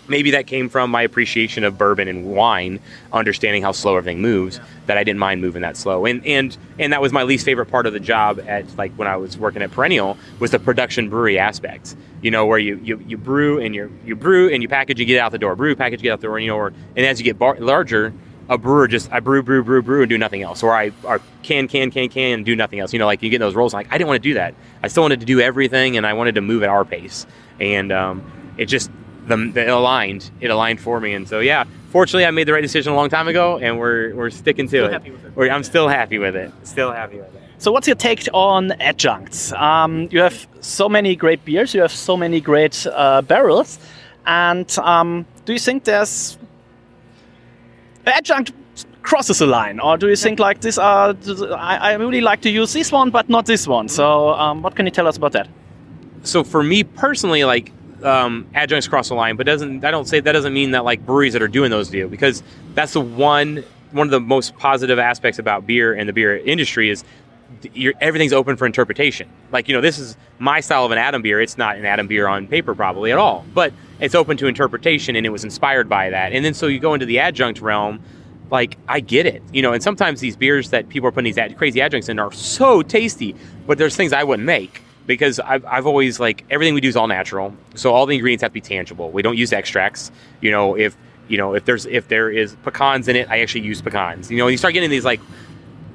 maybe 0.09 0.31
that 0.33 0.47
came 0.47 0.69
from 0.69 0.91
my 0.91 1.03
appreciation 1.03 1.65
of 1.65 1.79
bourbon 1.79 2.09
and 2.09 2.27
wine, 2.27 2.81
understanding 3.13 3.63
how 3.63 3.73
slow 3.73 3.97
everything 3.97 4.21
moves. 4.21 4.61
That 4.87 4.99
I 4.99 5.05
didn't 5.05 5.21
mind 5.21 5.41
moving 5.41 5.63
that 5.63 5.77
slow, 5.77 6.07
and 6.07 6.25
and 6.27 6.57
and 6.79 6.93
that 6.93 7.01
was 7.01 7.13
my 7.13 7.23
least 7.23 7.45
favorite 7.45 7.67
part 7.67 7.87
of 7.87 7.93
the 7.93 8.01
job 8.01 8.41
at 8.47 8.77
like 8.77 8.93
when 8.95 9.07
I 9.09 9.17
was 9.17 9.39
working 9.39 9.63
at 9.63 9.71
Perennial 9.71 10.19
was 10.41 10.51
the 10.51 10.59
production 10.59 11.09
brewery 11.09 11.39
aspect. 11.39 11.95
You 12.21 12.31
know, 12.31 12.47
where 12.47 12.59
you 12.59 12.81
you, 12.83 12.99
you 13.07 13.17
brew 13.17 13.61
and 13.61 13.75
you 13.75 13.97
you 14.05 14.17
brew 14.17 14.53
and 14.53 14.63
you 14.63 14.69
package, 14.69 14.99
you 14.99 15.07
get 15.07 15.21
out 15.21 15.33
the 15.33 15.39
door, 15.39 15.55
brew, 15.55 15.77
package, 15.77 16.03
get 16.03 16.13
out 16.13 16.21
the 16.21 16.27
door. 16.27 16.39
You 16.39 16.49
know, 16.49 16.57
or 16.57 16.73
and 16.97 17.07
as 17.07 17.21
you 17.21 17.25
get 17.25 17.39
bar- 17.39 17.59
larger, 17.61 18.13
a 18.49 18.59
brewer 18.59 18.89
just 18.89 19.11
I 19.13 19.21
brew, 19.21 19.43
brew, 19.43 19.63
brew, 19.63 19.83
brew, 19.83 20.03
and 20.03 20.11
do 20.11 20.19
nothing 20.19 20.43
else, 20.43 20.63
or 20.63 20.75
I 20.75 20.93
or 21.05 21.21
can, 21.43 21.69
can, 21.69 21.91
can, 21.91 22.09
can, 22.09 22.39
and 22.39 22.45
do 22.45 22.57
nothing 22.57 22.81
else. 22.81 22.93
You 22.93 22.99
know, 22.99 23.07
like 23.07 23.23
you 23.23 23.31
get 23.31 23.39
those 23.39 23.55
roles. 23.55 23.73
Like 23.73 23.87
I 23.91 23.99
didn't 23.99 24.09
want 24.09 24.23
to 24.23 24.29
do 24.29 24.35
that. 24.35 24.55
I 24.83 24.89
still 24.89 25.05
wanted 25.05 25.21
to 25.21 25.27
do 25.27 25.41
everything, 25.41 25.97
and 25.97 26.07
I 26.07 26.13
wanted 26.13 26.35
to 26.35 26.41
move 26.41 26.63
at 26.63 26.69
our 26.69 26.85
pace, 26.85 27.27
and 27.61 27.93
um, 27.93 28.55
it 28.59 28.67
just 28.67 28.91
the, 29.27 29.37
the 29.37 29.63
it 29.63 29.69
aligned. 29.69 30.31
It 30.41 30.51
aligned 30.51 30.81
for 30.81 31.01
me, 31.01 31.15
and 31.15 31.29
so 31.29 31.41
yeah. 31.41 31.65
Fortunately, 31.91 32.25
I 32.25 32.31
made 32.31 32.49
the 32.49 32.55
right 32.55 32.63
decision 32.63 32.93
a 32.93 32.97
long 32.97 33.11
time 33.11 33.29
ago, 33.29 33.59
and 33.59 33.79
we're 33.79 34.15
we're 34.15 34.31
sticking 34.31 34.69
to 34.69 34.87
it. 34.87 34.93
happy 34.93 35.11
with 35.11 35.25
it. 35.25 35.37
We're- 35.37 35.51
I'm 35.51 35.63
still 35.63 35.89
happy 35.89 36.19
with 36.19 36.35
it. 36.37 36.51
Still 36.65 36.91
happy 36.93 37.19
with 37.19 37.35
it. 37.35 37.43
So, 37.59 37.71
what's 37.71 37.87
your 37.87 37.97
take 37.97 38.27
on 38.33 38.73
adjuncts? 38.81 39.53
Um, 39.53 40.09
you 40.11 40.21
have 40.21 40.47
so 40.61 40.89
many 40.89 41.15
great 41.15 41.45
beers, 41.45 41.75
you 41.75 41.81
have 41.83 41.93
so 41.93 42.17
many 42.17 42.41
great 42.41 42.87
uh, 42.91 43.23
barrels, 43.23 43.79
and 44.27 44.67
um, 44.79 45.27
do 45.45 45.53
you 45.53 45.59
think 45.59 45.85
there's 45.85 46.39
adjunct 48.07 48.53
crosses 49.03 49.41
a 49.41 49.47
line, 49.47 49.79
or 49.81 49.97
do 49.97 50.09
you 50.09 50.17
think 50.17 50.39
like 50.39 50.61
this? 50.61 50.79
Are 50.79 51.15
I, 51.57 51.77
I 51.77 51.93
really 51.95 52.21
like 52.21 52.41
to 52.43 52.51
use 52.51 52.73
this 52.73 52.91
one, 52.91 53.11
but 53.11 53.29
not 53.29 53.47
this 53.47 53.67
one. 53.69 53.89
So, 53.89 54.31
um, 54.31 54.63
what 54.63 54.75
can 54.75 54.87
you 54.87 54.93
tell 54.93 55.07
us 55.07 55.17
about 55.17 55.33
that? 55.33 55.49
so 56.25 56.45
for 56.45 56.63
me 56.63 56.85
personally, 56.85 57.45
like 57.45 57.73
um, 58.05 58.47
adjuncts 58.55 58.89
cross 58.89 59.09
the 59.09 59.15
line, 59.15 59.37
but 59.37 59.47
doesn't 59.47 59.85
I 59.85 59.91
don't 59.91 60.07
say 60.07 60.21
that 60.21 60.33
doesn't 60.33 60.53
mean 60.53 60.73
that 60.73 60.85
like 60.85 61.05
breweries 61.05 61.33
that 61.33 61.43
are 61.43 61.49
doing 61.49 61.71
those 61.71 61.89
do 61.89 62.09
because 62.09 62.43
that's 62.75 62.93
the 62.93 63.01
one 63.01 63.65
one 63.93 64.07
of 64.07 64.11
the 64.11 64.21
most 64.21 64.57
positive 64.57 64.99
aspects 64.99 65.39
about 65.39 65.67
beer 65.67 65.93
and 65.93 66.09
the 66.09 66.13
beer 66.13 66.39
industry 66.39 66.91
is 66.91 67.05
everything's 68.01 68.33
open 68.33 68.57
for 68.57 68.67
interpretation. 68.67 69.29
Like 69.51 69.69
you 69.69 69.75
know, 69.75 69.81
this 69.81 69.99
is 69.99 70.17
my 70.39 70.61
style 70.61 70.85
of 70.85 70.91
an 70.93 70.99
Adam 70.99 71.23
beer. 71.23 71.41
It's 71.41 71.59
not 71.59 71.77
an 71.77 71.85
Adam 71.85 72.07
beer 72.07 72.27
on 72.27 72.47
paper 72.47 72.75
probably 72.75 73.13
at 73.13 73.19
all, 73.19 73.45
but 73.55 73.73
it's 74.01 74.15
open 74.15 74.37
to 74.39 74.47
interpretation, 74.47 75.17
and 75.17 75.27
it 75.27 75.31
was 75.31 75.45
inspired 75.45 75.89
by 75.89 76.11
that. 76.11 76.33
And 76.33 76.45
then 76.45 76.55
so 76.55 76.67
you 76.67 76.79
go 76.79 76.95
into 76.95 77.07
the 77.07 77.19
adjunct 77.19 77.61
realm. 77.61 78.01
Like 78.51 78.77
I 78.87 79.01
get 79.01 79.25
it, 79.25 79.43
you 79.51 79.63
know, 79.63 79.73
and 79.73 79.83
sometimes 79.83 80.21
these 80.21 80.37
beers 80.37 80.69
that 80.71 80.91
people 80.91 81.09
are 81.09 81.13
putting 81.13 81.25
these 81.25 81.39
ad- 81.39 81.57
crazy 81.57 81.81
adjuncts 81.81 82.11
in 82.11 82.19
are 82.19 82.31
so 82.33 82.83
tasty, 82.83 83.35
but 83.67 83.79
there's 83.79 83.97
things 83.97 84.13
I 84.13 84.25
wouldn't 84.25 84.45
make 84.45 84.83
because 85.07 85.41
I've, 85.41 85.65
I've 85.65 85.87
always 85.87 86.21
like 86.21 86.45
everything 86.51 86.75
we 86.75 86.81
do 86.81 86.89
is 86.89 86.97
all 86.97 87.09
natural. 87.09 87.55
So 87.75 87.93
all 87.93 88.07
the 88.07 88.15
ingredients 88.15 88.43
have 88.43 88.51
to 88.51 88.55
be 88.55 88.61
tangible. 88.61 89.11
We 89.11 89.23
don't 89.23 89.37
use 89.37 89.53
extracts. 89.53 90.11
You 90.41 90.51
know 90.51 90.77
if 90.77 90.97
you 91.29 91.39
know 91.39 91.55
if 91.55 91.65
there's 91.65 91.87
if 91.87 92.09
there 92.09 92.31
is 92.31 92.57
pecans 92.65 93.09
in 93.09 93.17
it 93.17 93.31
i 93.31 93.41
actually 93.41 93.63
use 93.63 93.81
pecans. 93.81 94.31
You 94.31 94.39
know 94.39 94.49
you 94.49 94.57
start 94.57 94.75
getting 94.75 94.91
these 94.91 95.05
like 95.05 95.21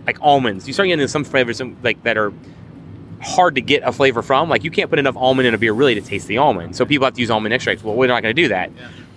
like 0.05 0.17
almonds. 0.21 0.67
You 0.67 0.73
start 0.73 0.87
getting 0.87 1.07
some 1.07 1.23
flavors 1.23 1.57
some, 1.57 1.77
like 1.83 2.01
that 2.03 2.17
are 2.17 2.33
hard 3.21 3.55
to 3.55 3.61
get 3.61 3.83
a 3.83 3.91
flavor 3.91 4.21
from. 4.21 4.49
Like 4.49 4.63
you 4.63 4.71
can't 4.71 4.89
put 4.89 4.99
enough 4.99 5.17
almond 5.17 5.47
in 5.47 5.53
a 5.53 5.57
beer 5.57 5.73
really 5.73 5.95
to 5.95 6.01
taste 6.01 6.27
the 6.27 6.37
almond. 6.37 6.75
So 6.75 6.85
people 6.85 7.05
have 7.05 7.15
to 7.15 7.21
use 7.21 7.29
almond 7.29 7.53
extracts. 7.53 7.83
Well 7.83 7.95
we're 7.95 8.07
not 8.07 8.21
going 8.23 8.35
to 8.35 8.41
do 8.41 8.49
that. 8.49 8.71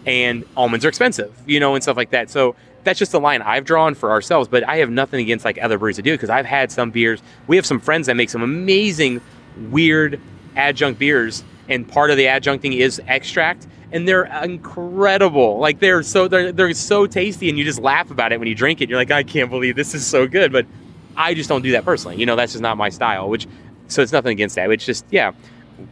And 0.06 0.44
almonds 0.56 0.85
are 0.85 0.88
expensive 0.88 1.35
you 1.47 1.61
know 1.61 1.75
and 1.75 1.82
stuff 1.82 1.97
like 1.97 2.11
that. 2.11 2.30
So 2.30 2.54
that's 2.85 2.99
just 2.99 3.12
the 3.12 3.20
line 3.20 3.42
I've 3.42 3.64
drawn 3.64 3.94
for 3.94 4.11
ourselves, 4.11 4.49
but 4.49 4.66
I 4.66 4.76
have 4.76 4.90
nothing 4.90 5.20
against 5.20 5.44
like 5.44 5.59
other 5.62 5.78
breweries 5.78 5.97
to 5.97 6.02
do 6.02 6.12
because 6.12 6.30
I've 6.30 6.47
had 6.47 6.73
some 6.73 6.90
beers. 6.90 7.23
We 7.47 7.56
have 7.56 7.66
some 7.66 7.80
friends 7.80 8.06
that 8.06 8.14
make 8.16 8.30
some 8.30 8.42
amazing 8.42 9.20
weird 9.70 10.20
adjunct 10.56 10.98
beers, 10.98 11.44
and 11.68 11.86
part 11.86 12.10
of 12.10 12.16
the 12.16 12.24
adjuncting 12.26 12.76
is 12.76 13.00
extract, 13.06 13.66
and 13.92 14.06
they're 14.06 14.24
incredible. 14.42 15.58
Like 15.58 15.80
they're 15.80 16.02
so 16.02 16.28
they're 16.28 16.52
they're 16.52 16.72
so 16.74 17.06
tasty, 17.06 17.48
and 17.48 17.58
you 17.58 17.64
just 17.64 17.80
laugh 17.80 18.10
about 18.10 18.32
it 18.32 18.38
when 18.38 18.48
you 18.48 18.54
drink 18.54 18.80
it. 18.80 18.88
You're 18.88 18.98
like, 18.98 19.10
I 19.10 19.22
can't 19.22 19.50
believe 19.50 19.76
this 19.76 19.94
is 19.94 20.06
so 20.06 20.26
good, 20.26 20.52
but 20.52 20.66
I 21.16 21.34
just 21.34 21.48
don't 21.48 21.62
do 21.62 21.72
that 21.72 21.84
personally. 21.84 22.16
You 22.16 22.26
know, 22.26 22.36
that's 22.36 22.52
just 22.52 22.62
not 22.62 22.76
my 22.76 22.88
style. 22.88 23.28
Which 23.28 23.46
so 23.88 24.02
it's 24.02 24.12
nothing 24.12 24.32
against 24.32 24.56
that. 24.56 24.70
It's 24.70 24.86
just 24.86 25.04
yeah, 25.10 25.32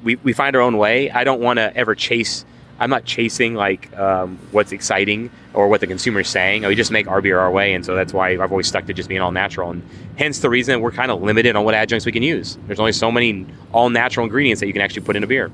we 0.02 0.16
we 0.16 0.32
find 0.32 0.54
our 0.56 0.62
own 0.62 0.78
way. 0.78 1.10
I 1.10 1.24
don't 1.24 1.40
want 1.40 1.58
to 1.58 1.76
ever 1.76 1.94
chase. 1.94 2.44
I'm 2.80 2.90
not 2.90 3.04
chasing 3.04 3.54
like 3.54 3.96
um, 3.96 4.38
what's 4.52 4.72
exciting 4.72 5.30
or 5.54 5.68
what 5.68 5.80
the 5.80 5.86
consumer 5.86 6.20
is 6.20 6.28
saying. 6.28 6.62
We 6.64 6.74
just 6.74 6.92
make 6.92 7.08
our 7.08 7.20
beer 7.20 7.38
our 7.38 7.50
way, 7.50 7.74
and 7.74 7.84
so 7.84 7.94
that's 7.94 8.12
why 8.12 8.30
I've 8.30 8.52
always 8.52 8.68
stuck 8.68 8.86
to 8.86 8.94
just 8.94 9.08
being 9.08 9.20
all 9.20 9.32
natural. 9.32 9.70
And 9.70 9.82
hence 10.16 10.38
the 10.38 10.50
reason 10.50 10.80
we're 10.80 10.92
kind 10.92 11.10
of 11.10 11.22
limited 11.22 11.56
on 11.56 11.64
what 11.64 11.74
adjuncts 11.74 12.06
we 12.06 12.12
can 12.12 12.22
use. 12.22 12.58
There's 12.66 12.80
only 12.80 12.92
so 12.92 13.10
many 13.10 13.46
all 13.72 13.90
natural 13.90 14.24
ingredients 14.24 14.60
that 14.60 14.66
you 14.66 14.72
can 14.72 14.82
actually 14.82 15.02
put 15.02 15.16
in 15.16 15.24
a 15.24 15.26
beer. 15.26 15.50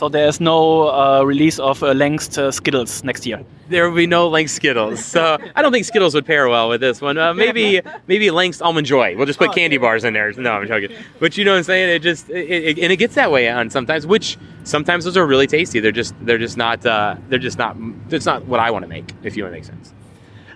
So 0.00 0.08
there's 0.08 0.40
no 0.40 0.88
uh, 0.88 1.22
release 1.24 1.58
of 1.58 1.82
uh, 1.82 1.92
Lengst 1.92 2.38
uh, 2.38 2.50
Skittles 2.50 3.04
next 3.04 3.26
year. 3.26 3.44
There 3.68 3.86
will 3.86 3.94
be 3.94 4.06
no 4.06 4.28
Length 4.28 4.52
Skittles. 4.52 5.04
So 5.04 5.36
I 5.54 5.60
don't 5.60 5.72
think 5.72 5.84
Skittles 5.84 6.14
would 6.14 6.24
pair 6.24 6.48
well 6.48 6.70
with 6.70 6.80
this 6.80 7.02
one. 7.02 7.18
Uh, 7.18 7.34
maybe 7.34 7.82
maybe 8.06 8.30
Length 8.30 8.62
Almond 8.62 8.86
Joy. 8.86 9.14
We'll 9.14 9.26
just 9.26 9.38
put 9.38 9.54
candy 9.54 9.76
bars 9.76 10.04
in 10.04 10.14
there. 10.14 10.32
No, 10.32 10.52
I'm 10.52 10.66
joking. 10.66 10.96
But 11.18 11.36
you 11.36 11.44
know 11.44 11.50
what 11.50 11.58
I'm 11.58 11.64
saying? 11.64 11.90
It 11.90 11.98
just 11.98 12.30
it, 12.30 12.48
it, 12.48 12.78
and 12.78 12.90
it 12.90 12.96
gets 12.96 13.14
that 13.16 13.30
way 13.30 13.50
on 13.50 13.68
sometimes. 13.68 14.06
Which 14.06 14.38
sometimes 14.64 15.04
those 15.04 15.18
are 15.18 15.26
really 15.26 15.46
tasty. 15.46 15.80
They're 15.80 15.92
just 15.92 16.14
they're 16.22 16.38
just 16.38 16.56
not 16.56 16.86
uh, 16.86 17.16
they're 17.28 17.38
just 17.38 17.58
not 17.58 17.76
it's 18.08 18.24
not 18.24 18.46
what 18.46 18.58
I 18.58 18.70
want 18.70 18.84
to 18.84 18.88
make. 18.88 19.12
If 19.22 19.36
you 19.36 19.42
want 19.42 19.52
to 19.52 19.58
make 19.58 19.66
sense. 19.66 19.92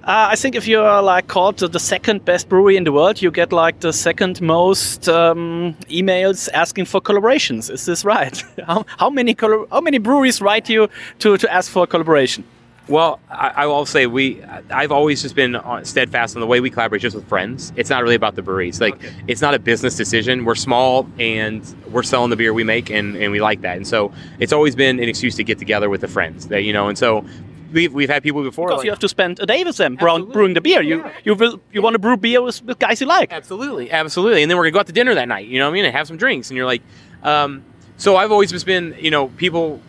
Uh, 0.05 0.29
I 0.33 0.37
think 0.37 0.55
if 0.55 0.69
you're 0.69 1.01
like 1.01 1.29
called 1.29 1.57
the 1.57 1.81
second 1.81 2.27
best 2.27 2.51
brewery 2.51 2.77
in 2.77 2.85
the 2.85 2.93
world, 2.93 3.23
you 3.23 3.31
get 3.31 3.55
like 3.55 3.81
the 3.81 3.91
second 3.91 4.43
most 4.43 5.09
um, 5.09 5.75
emails 5.89 6.51
asking 6.53 6.85
for 6.85 7.01
collaborations. 7.01 7.71
Is 7.71 7.87
this 7.87 8.05
right? 8.05 8.45
how, 8.67 8.85
how 8.99 9.09
many 9.09 9.35
how 9.41 9.81
many 9.81 9.97
breweries 9.97 10.43
write 10.43 10.69
you 10.69 10.91
to, 11.21 11.39
to 11.39 11.51
ask 11.51 11.71
for 11.71 11.85
a 11.85 11.87
collaboration? 11.87 12.45
Well, 12.87 13.19
I, 13.31 13.53
I 13.57 13.67
will 13.67 13.87
say 13.87 14.07
we. 14.07 14.43
I've 14.69 14.93
always 14.93 15.23
just 15.23 15.35
been 15.35 15.59
steadfast 15.85 16.37
on 16.37 16.41
the 16.41 16.47
way 16.47 16.61
we 16.61 16.69
collaborate 16.69 17.01
just 17.01 17.17
with 17.17 17.27
friends. 17.27 17.73
It's 17.75 17.89
not 17.89 18.03
really 18.03 18.15
about 18.15 18.35
the 18.35 18.43
breweries. 18.43 18.83
Like 18.83 19.01
it's 19.27 19.41
not 19.41 19.55
a 19.55 19.59
business 19.59 19.97
decision. 19.97 20.45
We're 20.45 20.55
small 20.55 21.09
and 21.19 21.63
we're 21.91 22.03
selling 22.03 22.29
the 22.29 22.37
beer 22.37 22.53
we 22.53 22.63
make, 22.63 22.91
and, 22.91 23.17
and 23.17 23.33
we 23.33 23.41
like 23.41 23.63
that. 23.63 23.79
And 23.79 23.87
so 23.87 24.13
it's 24.39 24.53
always 24.53 24.77
been 24.77 25.01
an 25.01 25.09
excuse 25.09 25.35
to 25.37 25.45
get 25.45 25.59
together 25.59 25.89
with 25.89 26.03
the 26.03 26.09
friends. 26.09 26.49
That 26.49 26.65
you 26.65 26.75
know, 26.75 26.89
and 26.89 26.99
so 26.99 27.25
we've 27.75 27.93
we've 27.93 28.09
had 28.09 28.23
people 28.23 28.43
before. 28.43 28.69
Because 28.69 28.79
like- 28.79 28.85
you 28.87 28.91
have 28.91 29.01
to 29.01 29.09
spend 29.09 29.41
a 29.41 29.47
day 29.47 29.65
with 29.65 29.77
them 29.77 29.97
brown, 29.97 30.31
brewing 30.31 30.55
the 30.55 30.61
beer. 30.61 30.83
You 30.83 31.05
you 31.25 31.35
will 31.35 31.61
you 31.73 31.83
want 31.83 31.95
to 31.95 31.99
brew 31.99 32.17
beer 32.17 32.41
with, 32.41 32.63
with 32.65 32.79
guys 32.79 33.01
you 33.01 33.07
like. 33.07 33.33
Absolutely, 33.33 33.91
absolutely. 33.91 34.43
And 34.43 34.51
then 34.51 34.57
we're 34.57 34.65
gonna 34.65 34.73
go 34.73 34.79
out 34.81 34.87
to 34.87 34.93
dinner 34.93 35.15
that 35.15 35.29
night. 35.29 35.49
You 35.49 35.59
know 35.59 35.67
what 35.67 35.73
I 35.73 35.75
mean? 35.75 35.85
And 35.85 35.95
have 35.95 36.07
some 36.07 36.17
drinks. 36.17 36.51
And 36.51 36.57
you're 36.57 36.67
like, 36.67 36.83
um, 37.23 37.63
so 37.97 38.17
I've 38.17 38.33
always 38.33 38.51
just 38.51 38.67
been, 38.67 38.97
you 38.99 39.11
know, 39.11 39.29
people 39.29 39.81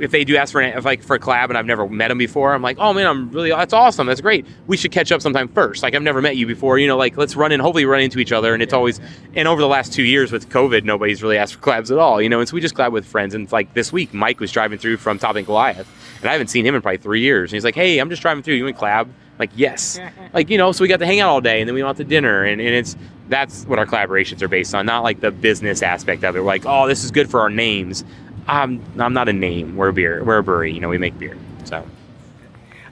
if 0.00 0.10
they 0.10 0.24
do 0.24 0.36
ask 0.36 0.52
for 0.52 0.60
an, 0.60 0.76
if 0.76 0.84
like 0.84 1.02
for 1.02 1.16
a 1.16 1.18
collab 1.18 1.48
and 1.48 1.58
I've 1.58 1.66
never 1.66 1.88
met 1.88 2.08
them 2.08 2.18
before, 2.18 2.54
I'm 2.54 2.62
like, 2.62 2.78
oh 2.78 2.92
man, 2.92 3.06
I'm 3.06 3.30
really 3.30 3.50
that's 3.50 3.72
awesome. 3.72 4.06
That's 4.06 4.20
great. 4.20 4.46
We 4.66 4.76
should 4.76 4.92
catch 4.92 5.12
up 5.12 5.20
sometime 5.20 5.48
first. 5.48 5.82
Like 5.82 5.94
I've 5.94 6.02
never 6.02 6.22
met 6.22 6.36
you 6.36 6.46
before. 6.46 6.78
You 6.78 6.86
know, 6.86 6.96
like 6.96 7.16
let's 7.16 7.36
run 7.36 7.52
in. 7.52 7.60
Hopefully, 7.60 7.84
run 7.84 8.00
into 8.00 8.18
each 8.18 8.32
other. 8.32 8.54
And 8.54 8.62
it's 8.62 8.72
always 8.72 9.00
and 9.34 9.46
over 9.46 9.60
the 9.60 9.68
last 9.68 9.92
two 9.92 10.02
years 10.02 10.32
with 10.32 10.48
COVID, 10.48 10.84
nobody's 10.84 11.22
really 11.22 11.36
asked 11.36 11.54
for 11.54 11.60
collabs 11.60 11.90
at 11.90 11.98
all. 11.98 12.20
You 12.20 12.28
know, 12.28 12.40
and 12.40 12.48
so 12.48 12.54
we 12.54 12.60
just 12.60 12.74
collab 12.74 12.92
with 12.92 13.06
friends. 13.06 13.34
And 13.34 13.50
like 13.52 13.74
this 13.74 13.92
week, 13.92 14.14
Mike 14.14 14.40
was 14.40 14.50
driving 14.50 14.78
through 14.78 14.96
from 14.96 15.18
Top 15.18 15.30
Toppling 15.30 15.44
Goliath, 15.44 15.88
and 16.20 16.28
I 16.28 16.32
haven't 16.32 16.48
seen 16.48 16.64
him 16.66 16.74
in 16.74 16.82
probably 16.82 16.98
three 16.98 17.20
years. 17.20 17.50
And 17.50 17.56
he's 17.56 17.64
like, 17.64 17.74
hey, 17.74 17.98
I'm 17.98 18.10
just 18.10 18.22
driving 18.22 18.42
through. 18.42 18.54
You 18.54 18.64
want 18.64 18.76
to 18.76 18.82
collab? 18.82 19.08
Like 19.38 19.50
yes, 19.54 19.98
like 20.34 20.50
you 20.50 20.58
know. 20.58 20.72
So 20.72 20.82
we 20.82 20.88
got 20.88 20.98
to 20.98 21.06
hang 21.06 21.20
out 21.20 21.28
all 21.30 21.40
day, 21.40 21.60
and 21.60 21.68
then 21.68 21.74
we 21.74 21.82
went 21.82 21.90
out 21.90 21.96
to 21.96 22.04
dinner, 22.04 22.44
and, 22.44 22.60
and 22.60 22.74
it's 22.74 22.96
that's 23.28 23.64
what 23.64 23.78
our 23.78 23.86
collaborations 23.86 24.42
are 24.42 24.48
based 24.48 24.74
on, 24.74 24.84
not 24.84 25.02
like 25.02 25.20
the 25.20 25.30
business 25.30 25.82
aspect 25.82 26.24
of 26.24 26.36
it. 26.36 26.40
We're 26.40 26.46
like, 26.46 26.66
oh, 26.66 26.86
this 26.86 27.04
is 27.04 27.10
good 27.10 27.30
for 27.30 27.40
our 27.40 27.48
names. 27.50 28.04
I'm 28.46 28.82
I'm 28.98 29.12
not 29.14 29.28
a 29.28 29.32
name. 29.32 29.76
We're 29.76 29.88
a 29.88 29.92
beer. 29.92 30.22
We're 30.24 30.38
a 30.38 30.42
brewery. 30.42 30.72
You 30.72 30.80
know, 30.80 30.88
we 30.88 30.98
make 30.98 31.18
beer. 31.18 31.36
So 31.64 31.86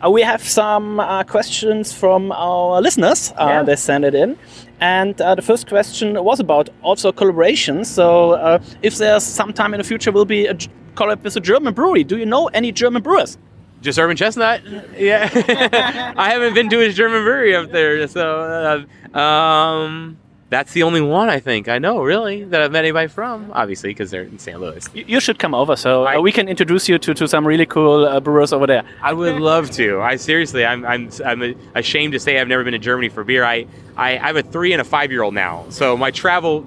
Uh, 0.05 0.11
we 0.11 0.23
have 0.23 0.43
some 0.43 1.01
uh, 1.01 1.25
questions 1.25 1.93
from 1.93 2.31
our 2.33 2.81
listeners. 2.81 3.33
Uh, 3.33 3.47
Yeah. 3.49 3.63
They 3.65 3.77
sent 3.77 4.05
it 4.05 4.15
in. 4.15 4.39
And 4.81 5.21
uh, 5.21 5.35
the 5.35 5.43
first 5.43 5.69
question 5.69 6.23
was 6.23 6.41
about 6.41 6.69
also 6.83 7.13
collaboration. 7.13 7.85
So, 7.85 8.33
uh, 8.33 8.63
if 8.83 8.97
there's 8.97 9.25
sometime 9.25 9.75
in 9.75 9.79
the 9.79 9.85
future 9.85 10.13
will 10.13 10.25
be 10.25 10.47
a 10.47 10.55
collab 10.95 11.23
with 11.23 11.37
a 11.37 11.41
German 11.41 11.75
brewery, 11.75 12.05
do 12.05 12.17
you 12.17 12.27
know 12.27 12.47
any 12.49 12.73
German 12.73 13.03
brewers? 13.03 13.39
just 13.81 13.99
Urban 13.99 14.17
Chestnut. 14.17 14.63
Yeah, 14.97 15.31
I 16.17 16.31
haven't 16.31 16.55
been 16.55 16.69
to 16.71 16.79
his 16.79 16.97
German 16.97 17.23
brewery 17.23 17.55
up 17.55 17.71
there, 17.71 18.07
so 18.09 18.87
uh, 19.15 19.19
um, 19.19 20.19
that's 20.51 20.73
the 20.73 20.83
only 20.83 21.01
one 21.03 21.29
I 21.29 21.41
think 21.41 21.69
I 21.69 21.79
know 21.79 22.03
really 22.03 22.45
that 22.45 22.63
I've 22.63 22.73
met 22.73 22.85
anybody 22.85 23.09
from. 23.09 23.51
Obviously, 23.53 23.91
because 23.91 24.11
they're 24.11 24.23
in 24.23 24.39
St. 24.39 24.59
Louis. 24.59 24.89
You, 24.95 25.05
you 25.07 25.21
should 25.21 25.39
come 25.39 25.55
over 25.55 25.77
so 25.77 26.05
I- 26.05 26.17
uh, 26.17 26.21
we 26.21 26.33
can 26.33 26.49
introduce 26.49 26.89
you 26.89 26.99
to, 26.99 27.13
to 27.15 27.29
some 27.29 27.47
really 27.47 27.67
cool 27.67 28.07
uh, 28.07 28.19
brewers 28.21 28.53
over 28.53 28.67
there. 28.67 28.83
I 29.03 29.13
would 29.13 29.37
love 29.41 29.71
to. 29.73 30.01
I 30.01 30.17
seriously, 30.17 30.65
I'm, 30.65 30.85
I'm, 30.87 31.11
I'm 31.25 31.55
ashamed 31.75 32.13
to 32.15 32.21
say 32.21 32.39
I've 32.41 32.49
never 32.49 32.65
been 32.65 32.73
to 32.73 32.79
Germany 32.79 33.09
for 33.11 33.25
beer. 33.25 33.45
I, 33.45 33.67
I, 33.97 34.13
I 34.13 34.27
have 34.27 34.37
a 34.37 34.43
three 34.43 34.73
and 34.73 34.81
a 34.81 34.85
five 34.85 35.11
year 35.13 35.23
old 35.23 35.35
now, 35.35 35.67
so 35.69 35.97
my 35.97 36.11
travel 36.11 36.65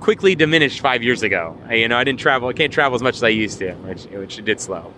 quickly 0.00 0.34
diminished 0.34 0.80
five 0.80 1.02
years 1.02 1.22
ago. 1.22 1.56
I, 1.68 1.74
you 1.74 1.86
know, 1.88 1.98
I 1.98 2.04
didn't 2.04 2.20
travel. 2.20 2.48
I 2.48 2.52
can't 2.54 2.72
travel 2.72 2.96
as 2.96 3.02
much 3.02 3.16
as 3.16 3.22
I 3.22 3.28
used 3.28 3.58
to, 3.58 3.72
which, 3.74 4.04
which 4.06 4.44
did 4.44 4.58
slow. 4.60 4.92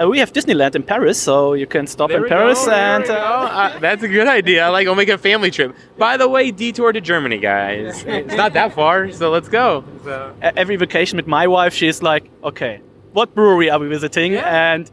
Uh, 0.00 0.08
we 0.08 0.18
have 0.18 0.32
Disneyland 0.32 0.74
in 0.74 0.82
Paris, 0.82 1.20
so 1.20 1.52
you 1.52 1.66
can 1.66 1.86
stop 1.86 2.08
There 2.08 2.22
in 2.22 2.28
Paris 2.28 2.64
go, 2.64 2.72
and 2.72 3.04
uh, 3.10 3.14
Uh, 3.14 3.78
that's 3.78 4.02
a 4.02 4.08
good 4.08 4.26
idea. 4.26 4.64
I 4.64 4.68
like. 4.68 4.86
I'll 4.88 4.94
make 4.94 5.10
a 5.10 5.18
family 5.18 5.50
trip. 5.50 5.76
By 5.98 6.16
the 6.16 6.28
way, 6.28 6.50
detour 6.50 6.92
to 6.92 7.00
Germany, 7.00 7.38
guys. 7.38 8.02
It's 8.06 8.34
not 8.34 8.54
that 8.54 8.72
far, 8.74 9.10
so 9.12 9.30
let's 9.30 9.48
go. 9.48 9.84
So. 10.04 10.34
every 10.40 10.76
vacation 10.76 11.16
with 11.16 11.26
my 11.26 11.46
wife, 11.46 11.74
she's 11.74 12.02
like, 12.02 12.30
okay, 12.42 12.80
what 13.12 13.34
brewery 13.34 13.68
are 13.70 13.78
we 13.78 13.88
visiting? 13.88 14.32
Yeah. 14.32 14.72
And 14.72 14.90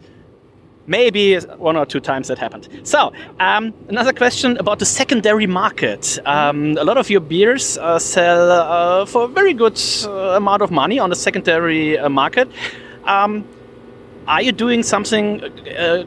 maybe 0.88 1.38
one 1.58 1.78
or 1.78 1.86
two 1.86 2.00
times 2.02 2.28
that 2.28 2.38
happened. 2.38 2.68
So, 2.84 3.14
um, 3.40 3.74
another 3.88 4.12
question 4.12 4.58
about 4.58 4.80
the 4.80 4.86
secondary 4.86 5.48
market. 5.48 6.20
Um, 6.26 6.76
a 6.78 6.84
lot 6.84 6.98
of 6.98 7.10
your 7.10 7.22
beers 7.22 7.78
uh, 7.78 8.00
sell 8.00 8.52
uh, 8.52 9.06
for 9.06 9.24
a 9.24 9.28
very 9.28 9.54
good 9.54 9.80
uh, 10.04 10.36
amount 10.36 10.62
of 10.62 10.72
money 10.72 11.00
on 11.00 11.10
the 11.10 11.16
secondary 11.16 11.98
uh, 11.98 12.10
market. 12.10 12.50
Um, 13.06 13.46
are 14.28 14.42
you 14.42 14.52
doing 14.52 14.84
something? 14.84 15.44
Uh, 15.44 16.06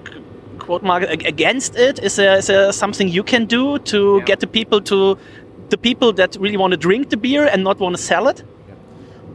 quote 0.59 0.83
mark 0.83 1.03
against 1.05 1.75
it? 1.77 1.99
Is 1.99 2.17
there, 2.17 2.39
is 2.39 2.47
there 2.47 2.73
something 2.73 3.09
you 3.09 3.23
can 3.25 3.47
do 3.47 3.79
to 3.81 4.19
Yeah. 4.19 4.25
get 4.25 4.41
the 4.41 4.47
people 4.47 4.81
to 4.83 5.19
the 5.71 5.79
people 5.79 6.13
that 6.13 6.37
really 6.39 6.57
want 6.59 6.71
to 6.73 6.77
drink 6.77 7.11
the 7.11 7.17
beer 7.17 7.47
and 7.47 7.65
not 7.65 7.81
want 7.81 7.97
to 7.97 8.03
sell 8.03 8.29
it? 8.29 8.43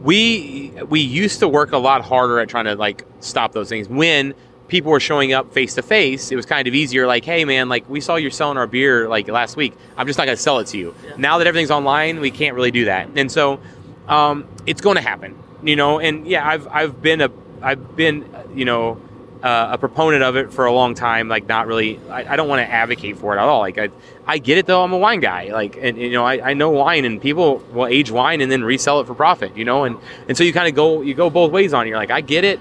we 0.02 0.72
we 0.88 1.00
used 1.00 1.40
to 1.40 1.48
work 1.48 1.72
a 1.72 1.78
lot 1.78 2.04
harder 2.04 2.38
at 2.38 2.48
trying 2.48 2.66
to 2.66 2.76
like 2.76 3.04
stop 3.20 3.52
those 3.52 3.68
things 3.68 3.88
when 3.88 4.32
people 4.68 4.92
were 4.92 5.00
showing 5.00 5.32
up 5.32 5.52
face 5.52 5.74
to 5.74 5.82
face 5.82 6.30
it 6.30 6.36
was 6.36 6.46
kind 6.46 6.68
of 6.68 6.74
easier 6.74 7.04
like 7.06 7.24
hey 7.24 7.44
man 7.44 7.68
like 7.68 7.88
we 7.90 8.00
saw 8.00 8.14
you 8.14 8.30
selling 8.30 8.56
our 8.56 8.68
beer 8.68 9.08
like 9.08 9.26
last 9.26 9.56
week 9.56 9.74
i'm 9.96 10.06
just 10.06 10.16
not 10.16 10.26
going 10.26 10.36
to 10.36 10.42
sell 10.42 10.60
it 10.60 10.68
to 10.68 10.78
you 10.78 10.94
now 11.16 11.38
that 11.38 11.48
everything's 11.48 11.72
online 11.72 12.20
we 12.20 12.30
can't 12.30 12.54
really 12.54 12.70
do 12.70 12.84
that 12.84 13.08
and 13.16 13.30
so 13.32 13.58
um, 14.06 14.46
it's 14.66 14.80
going 14.80 14.94
to 14.94 15.02
happen 15.02 15.36
you 15.64 15.74
know 15.74 15.98
and 15.98 16.28
yeah 16.28 16.46
i've 16.46 16.68
i've 16.68 17.02
been 17.02 17.20
a 17.20 17.28
i've 17.62 17.96
been 17.96 18.24
you 18.54 18.64
know 18.64 19.00
uh, 19.42 19.68
a 19.72 19.78
proponent 19.78 20.22
of 20.22 20.36
it 20.36 20.52
for 20.52 20.66
a 20.66 20.72
long 20.72 20.94
time 20.94 21.28
like 21.28 21.46
not 21.46 21.66
really 21.66 22.00
i, 22.10 22.32
I 22.32 22.36
don't 22.36 22.48
want 22.48 22.60
to 22.60 22.70
advocate 22.70 23.18
for 23.18 23.36
it 23.36 23.40
at 23.40 23.48
all 23.48 23.60
like 23.60 23.78
I, 23.78 23.90
I 24.26 24.38
get 24.38 24.58
it 24.58 24.66
though 24.66 24.82
i'm 24.82 24.92
a 24.92 24.98
wine 24.98 25.20
guy 25.20 25.50
like 25.52 25.76
and 25.80 25.96
you 25.96 26.10
know 26.10 26.24
I, 26.24 26.50
I 26.50 26.54
know 26.54 26.70
wine 26.70 27.04
and 27.04 27.20
people 27.20 27.58
will 27.72 27.86
age 27.86 28.10
wine 28.10 28.40
and 28.40 28.50
then 28.50 28.64
resell 28.64 29.00
it 29.00 29.06
for 29.06 29.14
profit 29.14 29.56
you 29.56 29.64
know 29.64 29.84
and 29.84 29.96
and 30.26 30.36
so 30.36 30.44
you 30.44 30.52
kind 30.52 30.68
of 30.68 30.74
go 30.74 31.02
you 31.02 31.14
go 31.14 31.30
both 31.30 31.52
ways 31.52 31.72
on 31.72 31.86
it 31.86 31.90
you're 31.90 31.98
like 31.98 32.10
i 32.10 32.20
get 32.20 32.44
it 32.44 32.58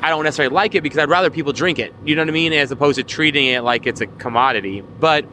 i 0.00 0.10
don't 0.10 0.22
necessarily 0.24 0.54
like 0.54 0.74
it 0.74 0.82
because 0.82 0.98
i'd 0.98 1.08
rather 1.08 1.30
people 1.30 1.52
drink 1.52 1.78
it 1.78 1.92
you 2.04 2.14
know 2.14 2.22
what 2.22 2.28
i 2.28 2.32
mean 2.32 2.52
as 2.52 2.70
opposed 2.70 2.96
to 2.96 3.02
treating 3.02 3.46
it 3.46 3.62
like 3.62 3.86
it's 3.86 4.00
a 4.00 4.06
commodity 4.06 4.80
but 5.00 5.24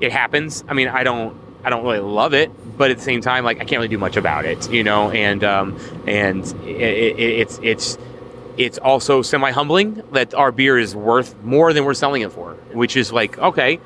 it 0.00 0.12
happens 0.12 0.62
i 0.68 0.74
mean 0.74 0.88
i 0.88 1.04
don't 1.04 1.34
i 1.64 1.70
don't 1.70 1.84
really 1.84 2.00
love 2.00 2.34
it 2.34 2.50
but 2.76 2.90
at 2.90 2.98
the 2.98 3.02
same 3.02 3.22
time 3.22 3.44
like 3.44 3.56
i 3.56 3.60
can't 3.60 3.78
really 3.78 3.88
do 3.88 3.98
much 3.98 4.16
about 4.16 4.44
it 4.44 4.70
you 4.70 4.84
know 4.84 5.10
and 5.10 5.42
um 5.42 5.78
and 6.06 6.44
it, 6.64 7.18
it, 7.18 7.18
it's 7.18 7.60
it's 7.62 7.98
it's 8.58 8.78
also 8.78 9.22
semi 9.22 9.50
humbling 9.50 10.02
that 10.12 10.34
our 10.34 10.52
beer 10.52 10.78
is 10.78 10.94
worth 10.94 11.40
more 11.42 11.72
than 11.72 11.84
we're 11.84 11.94
selling 11.94 12.22
it 12.22 12.32
for, 12.32 12.54
which 12.72 12.96
is 12.96 13.12
like, 13.12 13.38
okay, 13.38 13.80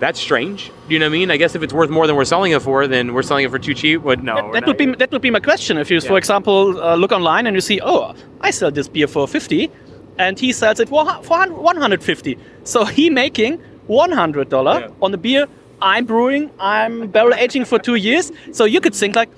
that's 0.00 0.18
strange. 0.18 0.72
Do 0.88 0.94
you 0.94 0.98
know 0.98 1.06
what 1.06 1.10
I 1.10 1.18
mean? 1.18 1.30
I 1.30 1.36
guess 1.36 1.54
if 1.54 1.62
it's 1.62 1.72
worth 1.72 1.90
more 1.90 2.06
than 2.06 2.16
we're 2.16 2.24
selling 2.24 2.52
it 2.52 2.62
for, 2.62 2.88
then 2.88 3.14
we're 3.14 3.22
selling 3.22 3.44
it 3.44 3.50
for 3.50 3.58
too 3.58 3.74
cheap. 3.74 4.02
But 4.02 4.22
no, 4.22 4.34
That, 4.34 4.52
that 4.52 4.66
would 4.66 4.76
be 4.76 4.86
that 4.86 5.10
would 5.12 5.22
be 5.22 5.30
my 5.30 5.40
question. 5.40 5.78
If 5.78 5.90
you, 5.90 6.00
for 6.00 6.18
example, 6.18 6.82
uh, 6.82 6.96
look 6.96 7.12
online 7.12 7.46
and 7.46 7.54
you 7.54 7.60
see, 7.60 7.80
oh, 7.82 8.14
I 8.40 8.50
sell 8.50 8.70
this 8.70 8.88
beer 8.88 9.06
for 9.06 9.28
fifty, 9.28 9.70
and 10.18 10.38
he 10.38 10.52
sells 10.52 10.80
it 10.80 10.88
for 10.88 11.04
one 11.04 11.76
hundred 11.76 12.02
fifty. 12.02 12.38
So 12.64 12.84
he 12.84 13.10
making 13.10 13.60
one 13.86 14.10
hundred 14.10 14.48
dollar 14.48 14.80
Yeah. 14.80 15.02
on 15.04 15.10
the 15.12 15.18
beer 15.18 15.46
I'm 15.82 16.06
brewing. 16.06 16.50
I'm 16.58 17.08
barrel 17.08 17.34
aging 17.34 17.66
for 17.66 17.78
two 17.78 17.96
years. 17.96 18.32
So 18.52 18.64
you 18.64 18.80
could 18.80 18.94
think 18.94 19.16
like, 19.16 19.30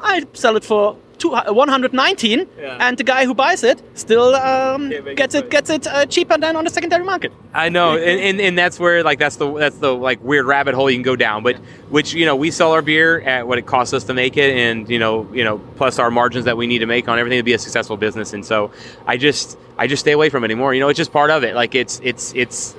I 0.00 0.24
sell 0.34 0.56
it 0.56 0.64
for. 0.64 0.96
Two, 1.18 1.30
119 1.30 2.46
Yeah. 2.58 2.76
and 2.80 2.98
the 2.98 3.04
guy 3.04 3.24
who 3.24 3.34
buys 3.34 3.64
it 3.64 3.82
still 3.94 4.34
um, 4.34 4.90
gets 5.14 5.34
it 5.34 5.44
it 5.44 5.50
gets 5.50 5.70
it 5.70 5.86
uh, 5.86 6.04
cheaper 6.06 6.36
than 6.38 6.56
on 6.56 6.64
the 6.64 6.70
secondary 6.70 7.04
market 7.04 7.32
I 7.54 7.70
know, 7.70 7.96
and, 7.96 8.20
and, 8.20 8.40
and 8.40 8.58
that's 8.58 8.78
where 8.78 9.02
like 9.02 9.18
that's 9.18 9.36
the 9.36 9.50
that's 9.58 9.78
the 9.78 9.94
like 9.94 10.22
weird 10.22 10.44
rabbit 10.44 10.74
hole 10.74 10.90
you 10.90 10.96
can 10.96 11.02
go 11.02 11.16
down. 11.16 11.42
But 11.42 11.56
which 11.88 12.12
you 12.12 12.26
know 12.26 12.36
we 12.36 12.50
sell 12.50 12.72
our 12.72 12.82
beer 12.82 13.20
at 13.22 13.48
what 13.48 13.56
it 13.56 13.64
costs 13.64 13.94
us 13.94 14.04
to 14.04 14.14
make 14.14 14.36
it, 14.36 14.54
and 14.54 14.88
you 14.90 14.98
know 14.98 15.26
you 15.32 15.42
know 15.42 15.58
plus 15.76 15.98
our 15.98 16.10
margins 16.10 16.44
that 16.44 16.58
we 16.58 16.66
need 16.66 16.80
to 16.80 16.86
make 16.86 17.08
on 17.08 17.18
everything 17.18 17.38
to 17.38 17.42
be 17.42 17.54
a 17.54 17.58
successful 17.58 17.96
business. 17.96 18.34
And 18.34 18.44
so 18.44 18.70
I 19.06 19.16
just 19.16 19.56
I 19.78 19.86
just 19.86 20.00
stay 20.00 20.12
away 20.12 20.28
from 20.28 20.44
it 20.44 20.48
anymore. 20.48 20.74
You 20.74 20.80
know, 20.80 20.88
it's 20.90 20.98
just 20.98 21.12
part 21.12 21.30
of 21.30 21.44
it. 21.44 21.54
Like 21.54 21.74
it's 21.74 21.98
it's 22.04 22.34
it's 22.34 22.76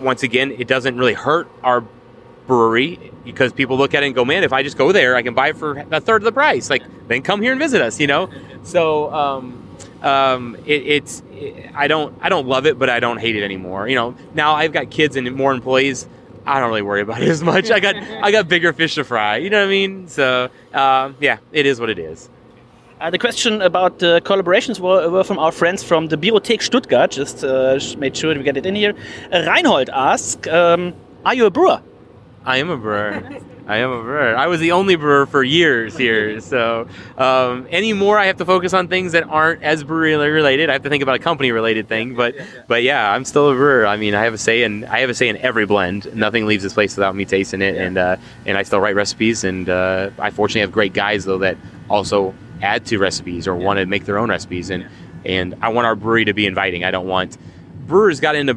once 0.00 0.24
again 0.24 0.50
it 0.58 0.66
doesn't 0.66 0.96
really 0.98 1.14
hurt 1.14 1.48
our 1.62 1.84
brewery 2.48 3.12
because 3.24 3.52
people 3.52 3.76
look 3.76 3.94
at 3.94 4.02
it 4.02 4.06
and 4.06 4.14
go, 4.16 4.24
man, 4.24 4.42
if 4.42 4.52
I 4.52 4.64
just 4.64 4.76
go 4.76 4.90
there, 4.90 5.14
I 5.14 5.22
can 5.22 5.34
buy 5.34 5.50
it 5.50 5.56
for 5.56 5.78
a 5.92 6.00
third 6.00 6.22
of 6.22 6.24
the 6.24 6.32
price. 6.32 6.68
Like 6.68 6.82
then 7.06 7.22
come 7.22 7.40
here 7.40 7.52
and 7.52 7.60
visit 7.60 7.80
us. 7.80 8.00
You 8.00 8.08
know, 8.08 8.28
so. 8.64 9.14
um 9.14 9.64
um, 10.02 10.56
it, 10.66 10.86
it's 10.86 11.22
it, 11.32 11.70
I 11.74 11.88
don't 11.88 12.16
I 12.20 12.28
don't 12.28 12.46
love 12.46 12.66
it, 12.66 12.78
but 12.78 12.88
I 12.88 13.00
don't 13.00 13.18
hate 13.18 13.36
it 13.36 13.42
anymore. 13.42 13.88
You 13.88 13.96
know, 13.96 14.14
now 14.34 14.54
I've 14.54 14.72
got 14.72 14.90
kids 14.90 15.16
and 15.16 15.30
more 15.34 15.52
employees. 15.52 16.06
I 16.46 16.60
don't 16.60 16.68
really 16.68 16.82
worry 16.82 17.02
about 17.02 17.20
it 17.20 17.28
as 17.28 17.42
much. 17.42 17.70
I 17.70 17.80
got 17.80 17.96
I 18.22 18.30
got 18.30 18.48
bigger 18.48 18.72
fish 18.72 18.94
to 18.94 19.04
fry. 19.04 19.38
You 19.38 19.50
know 19.50 19.60
what 19.60 19.66
I 19.66 19.70
mean? 19.70 20.08
So 20.08 20.50
um, 20.72 21.16
yeah, 21.20 21.38
it 21.52 21.66
is 21.66 21.80
what 21.80 21.90
it 21.90 21.98
is. 21.98 22.30
Uh, 23.00 23.10
the 23.10 23.18
question 23.18 23.62
about 23.62 24.00
the 24.00 24.20
collaborations 24.24 24.80
were, 24.80 25.08
were, 25.08 25.22
from 25.22 25.38
our 25.38 25.52
friends 25.52 25.84
from 25.84 26.08
the 26.08 26.16
Bierothek 26.16 26.60
Stuttgart. 26.60 27.12
Just 27.12 27.44
uh, 27.44 27.78
made 27.96 28.16
sure 28.16 28.34
we 28.34 28.42
get 28.42 28.56
it 28.56 28.66
in 28.66 28.74
here. 28.74 28.92
Uh, 29.32 29.44
Reinhold 29.46 29.88
asked, 29.90 30.48
um, 30.48 30.94
"Are 31.24 31.34
you 31.34 31.46
a 31.46 31.50
brewer?" 31.50 31.80
I 32.48 32.56
am 32.56 32.70
a 32.70 32.78
brewer. 32.78 33.22
I 33.66 33.76
am 33.76 33.90
a 33.90 34.00
brewer. 34.00 34.34
I 34.34 34.46
was 34.46 34.58
the 34.58 34.72
only 34.72 34.96
brewer 34.96 35.26
for 35.26 35.42
years 35.42 35.94
here. 35.98 36.40
So 36.40 36.88
um, 37.18 37.66
anymore, 37.70 38.18
I 38.18 38.24
have 38.24 38.38
to 38.38 38.46
focus 38.46 38.72
on 38.72 38.88
things 38.88 39.12
that 39.12 39.24
aren't 39.24 39.62
as 39.62 39.84
brewery 39.84 40.14
related. 40.14 40.70
I 40.70 40.72
have 40.72 40.82
to 40.84 40.88
think 40.88 41.02
about 41.02 41.16
a 41.16 41.18
company 41.18 41.52
related 41.52 41.88
thing. 41.88 42.14
But 42.14 42.36
but 42.66 42.82
yeah, 42.82 43.12
I'm 43.12 43.26
still 43.26 43.50
a 43.50 43.54
brewer. 43.54 43.86
I 43.86 43.98
mean, 43.98 44.14
I 44.14 44.24
have 44.24 44.32
a 44.32 44.38
say 44.38 44.62
in 44.62 44.84
I 44.86 45.00
have 45.00 45.10
a 45.10 45.14
say 45.14 45.28
in 45.28 45.36
every 45.36 45.66
blend. 45.66 46.14
Nothing 46.16 46.46
leaves 46.46 46.62
this 46.62 46.72
place 46.72 46.96
without 46.96 47.14
me 47.14 47.26
tasting 47.26 47.60
it, 47.60 47.76
and 47.76 47.98
uh, 47.98 48.16
and 48.46 48.56
I 48.56 48.62
still 48.62 48.80
write 48.80 48.94
recipes. 48.94 49.44
And 49.44 49.68
uh, 49.68 50.08
I 50.18 50.30
fortunately 50.30 50.62
have 50.62 50.72
great 50.72 50.94
guys 50.94 51.26
though 51.26 51.38
that 51.38 51.58
also 51.90 52.34
add 52.62 52.86
to 52.86 52.96
recipes 52.96 53.46
or 53.46 53.54
want 53.56 53.78
to 53.78 53.84
make 53.84 54.06
their 54.06 54.16
own 54.16 54.30
recipes. 54.30 54.70
And 54.70 54.88
and 55.26 55.54
I 55.60 55.68
want 55.68 55.86
our 55.86 55.94
brewery 55.94 56.24
to 56.24 56.32
be 56.32 56.46
inviting. 56.46 56.82
I 56.82 56.90
don't 56.92 57.08
want 57.08 57.36
brewers 57.86 58.20
got 58.20 58.36
into 58.36 58.54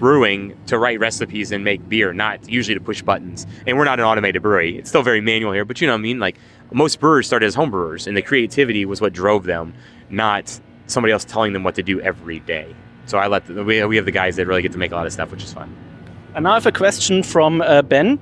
brewing 0.00 0.58
to 0.66 0.78
write 0.78 0.98
recipes 0.98 1.52
and 1.52 1.62
make 1.62 1.88
beer, 1.88 2.12
not 2.12 2.48
usually 2.48 2.74
to 2.74 2.80
push 2.80 3.02
buttons. 3.02 3.46
And 3.66 3.78
we're 3.78 3.84
not 3.84 4.00
an 4.00 4.06
automated 4.06 4.42
brewery. 4.42 4.78
It's 4.78 4.88
still 4.88 5.02
very 5.02 5.20
manual 5.20 5.52
here, 5.52 5.64
but 5.64 5.80
you 5.80 5.86
know 5.86 5.92
what 5.92 5.98
I 5.98 6.02
mean? 6.02 6.18
Like 6.18 6.36
most 6.72 6.98
brewers 6.98 7.26
started 7.26 7.46
as 7.46 7.54
home 7.54 7.70
brewers 7.70 8.08
and 8.08 8.16
the 8.16 8.22
creativity 8.22 8.84
was 8.84 9.00
what 9.00 9.12
drove 9.12 9.44
them, 9.44 9.74
not 10.08 10.58
somebody 10.86 11.12
else 11.12 11.24
telling 11.24 11.52
them 11.52 11.62
what 11.62 11.76
to 11.76 11.82
do 11.82 12.00
every 12.00 12.40
day. 12.40 12.74
So 13.06 13.18
I 13.18 13.28
let 13.28 13.46
the, 13.46 13.62
we, 13.62 13.84
we 13.84 13.96
have 13.96 14.06
the 14.06 14.10
guys 14.10 14.36
that 14.36 14.46
really 14.46 14.62
get 14.62 14.72
to 14.72 14.78
make 14.78 14.90
a 14.90 14.94
lot 14.96 15.06
of 15.06 15.12
stuff, 15.12 15.30
which 15.30 15.44
is 15.44 15.52
fun. 15.52 15.76
And 16.34 16.44
now 16.44 16.52
I 16.52 16.54
have 16.54 16.66
a 16.66 16.72
question 16.72 17.22
from 17.22 17.60
uh, 17.60 17.82
Ben. 17.82 18.18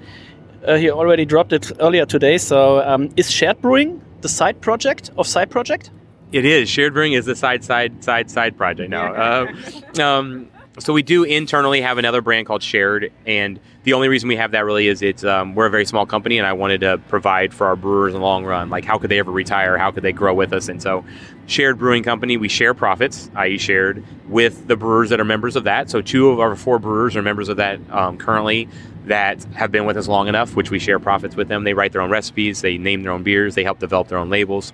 Uh, 0.66 0.76
he 0.76 0.90
already 0.90 1.24
dropped 1.24 1.52
it 1.52 1.70
earlier 1.80 2.04
today. 2.04 2.38
So 2.38 2.82
um, 2.86 3.10
is 3.16 3.30
shared 3.30 3.60
brewing 3.60 4.04
the 4.20 4.28
side 4.28 4.60
project 4.60 5.10
of 5.16 5.26
side 5.26 5.50
project? 5.50 5.90
It 6.32 6.44
is. 6.44 6.68
Shared 6.68 6.92
brewing 6.92 7.12
is 7.12 7.24
the 7.24 7.36
side, 7.36 7.64
side, 7.64 8.02
side, 8.02 8.30
side 8.30 8.56
project 8.56 8.90
now. 8.90 9.14
Uh, 9.14 10.02
um, 10.02 10.50
so 10.80 10.92
we 10.92 11.02
do 11.02 11.24
internally 11.24 11.80
have 11.80 11.98
another 11.98 12.20
brand 12.20 12.46
called 12.46 12.62
Shared, 12.62 13.12
and 13.26 13.58
the 13.84 13.92
only 13.92 14.08
reason 14.08 14.28
we 14.28 14.36
have 14.36 14.52
that 14.52 14.64
really 14.64 14.88
is 14.88 15.02
it's 15.02 15.24
um, 15.24 15.54
we're 15.54 15.66
a 15.66 15.70
very 15.70 15.84
small 15.84 16.06
company, 16.06 16.38
and 16.38 16.46
I 16.46 16.52
wanted 16.52 16.80
to 16.82 16.98
provide 17.08 17.54
for 17.54 17.66
our 17.66 17.76
brewers 17.76 18.14
in 18.14 18.20
the 18.20 18.26
long 18.26 18.44
run. 18.44 18.70
Like, 18.70 18.84
how 18.84 18.98
could 18.98 19.10
they 19.10 19.18
ever 19.18 19.30
retire? 19.30 19.78
How 19.78 19.90
could 19.90 20.02
they 20.02 20.12
grow 20.12 20.34
with 20.34 20.52
us? 20.52 20.68
And 20.68 20.82
so, 20.82 21.04
Shared 21.46 21.78
Brewing 21.78 22.02
Company, 22.02 22.36
we 22.36 22.48
share 22.48 22.74
profits, 22.74 23.30
i.e., 23.34 23.56
shared 23.56 24.04
with 24.28 24.66
the 24.66 24.76
brewers 24.76 25.10
that 25.10 25.20
are 25.20 25.24
members 25.24 25.56
of 25.56 25.64
that. 25.64 25.88
So 25.88 26.02
two 26.02 26.28
of 26.28 26.40
our 26.40 26.54
four 26.54 26.78
brewers 26.78 27.16
are 27.16 27.22
members 27.22 27.48
of 27.48 27.56
that 27.56 27.80
um, 27.90 28.18
currently 28.18 28.68
that 29.06 29.42
have 29.54 29.72
been 29.72 29.86
with 29.86 29.96
us 29.96 30.06
long 30.08 30.28
enough, 30.28 30.54
which 30.54 30.70
we 30.70 30.78
share 30.78 30.98
profits 30.98 31.34
with 31.34 31.48
them. 31.48 31.64
They 31.64 31.74
write 31.74 31.92
their 31.92 32.02
own 32.02 32.10
recipes, 32.10 32.60
they 32.60 32.76
name 32.76 33.02
their 33.02 33.12
own 33.12 33.22
beers, 33.22 33.54
they 33.54 33.64
help 33.64 33.78
develop 33.78 34.08
their 34.08 34.18
own 34.18 34.28
labels. 34.28 34.72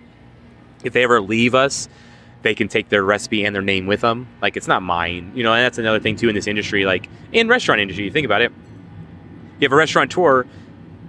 If 0.82 0.92
they 0.92 1.04
ever 1.04 1.20
leave 1.20 1.54
us, 1.54 1.88
they 2.44 2.54
can 2.54 2.68
take 2.68 2.90
their 2.90 3.02
recipe 3.02 3.44
and 3.44 3.54
their 3.54 3.62
name 3.62 3.87
with 3.87 4.02
them. 4.02 4.28
Like 4.40 4.57
it's 4.57 4.68
not 4.68 4.83
mine, 4.83 5.33
you 5.35 5.42
know. 5.42 5.52
And 5.52 5.64
that's 5.64 5.78
another 5.78 5.98
thing 5.98 6.14
too 6.14 6.28
in 6.28 6.35
this 6.37 6.46
industry, 6.46 6.85
like 6.85 7.09
in 7.33 7.48
restaurant 7.48 7.80
industry. 7.80 8.04
You 8.04 8.12
think 8.12 8.26
about 8.26 8.42
it. 8.42 8.52
You 9.59 9.64
have 9.64 9.72
a 9.72 9.76
restaurateur, 9.76 10.46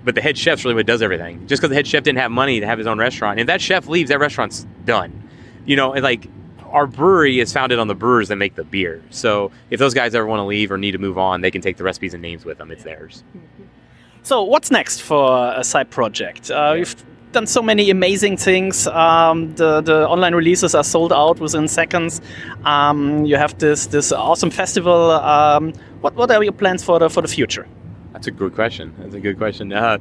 but 0.03 0.15
the 0.15 0.21
head 0.21 0.37
chef's 0.37 0.63
really 0.63 0.75
what 0.75 0.85
does 0.87 1.01
everything. 1.01 1.45
Just 1.45 1.61
because 1.61 1.69
the 1.69 1.75
head 1.75 1.85
chef 1.85 2.03
didn't 2.03 2.19
have 2.19 2.31
money 2.31 2.59
to 2.59 2.65
have 2.65 2.77
his 2.77 2.87
own 2.87 2.97
restaurant, 2.97 3.33
and 3.33 3.41
if 3.41 3.47
that 3.47 3.61
chef 3.61 3.87
leaves, 3.87 4.09
that 4.09 4.19
restaurant's 4.19 4.65
done. 4.85 5.21
You 5.65 5.75
know, 5.75 5.93
and 5.93 6.03
like 6.03 6.27
our 6.71 6.87
brewery 6.87 7.39
is 7.39 7.53
founded 7.53 7.79
on 7.79 7.87
the 7.87 7.95
brewers 7.95 8.29
that 8.29 8.37
make 8.37 8.55
the 8.55 8.63
beer. 8.63 9.03
So 9.09 9.51
if 9.69 9.79
those 9.79 9.93
guys 9.93 10.15
ever 10.15 10.25
want 10.25 10.39
to 10.39 10.45
leave 10.45 10.71
or 10.71 10.77
need 10.77 10.91
to 10.91 10.97
move 10.97 11.17
on, 11.17 11.41
they 11.41 11.51
can 11.51 11.61
take 11.61 11.77
the 11.77 11.83
recipes 11.83 12.13
and 12.13 12.21
names 12.21 12.45
with 12.45 12.57
them. 12.57 12.71
It's 12.71 12.83
theirs. 12.83 13.23
So 14.23 14.43
what's 14.43 14.71
next 14.71 15.01
for 15.01 15.53
a 15.55 15.63
side 15.63 15.89
project? 15.89 16.49
Uh, 16.49 16.53
yeah. 16.53 16.73
We've 16.73 17.05
done 17.35 17.45
so 17.45 17.61
many 17.61 17.89
amazing 17.89 18.37
things. 18.37 18.87
Um, 18.87 19.53
the 19.55 19.81
the 19.81 20.07
online 20.07 20.33
releases 20.33 20.73
are 20.73 20.83
sold 20.83 21.11
out 21.11 21.39
within 21.39 21.67
seconds. 21.67 22.21
Um, 22.63 23.25
you 23.25 23.35
have 23.37 23.57
this 23.59 23.87
this 23.87 24.11
awesome 24.11 24.51
festival. 24.51 25.11
Um, 25.11 25.73
what 26.01 26.15
what 26.15 26.31
are 26.31 26.43
your 26.43 26.53
plans 26.53 26.83
for 26.83 26.97
the 26.99 27.09
for 27.09 27.21
the 27.21 27.27
future? 27.27 27.67
That's 28.13 28.27
a 28.27 28.31
good 28.31 28.55
question. 28.55 28.93
That's 28.99 29.15
a 29.15 29.19
good 29.19 29.37
question. 29.37 29.73
Uh, 29.73 29.97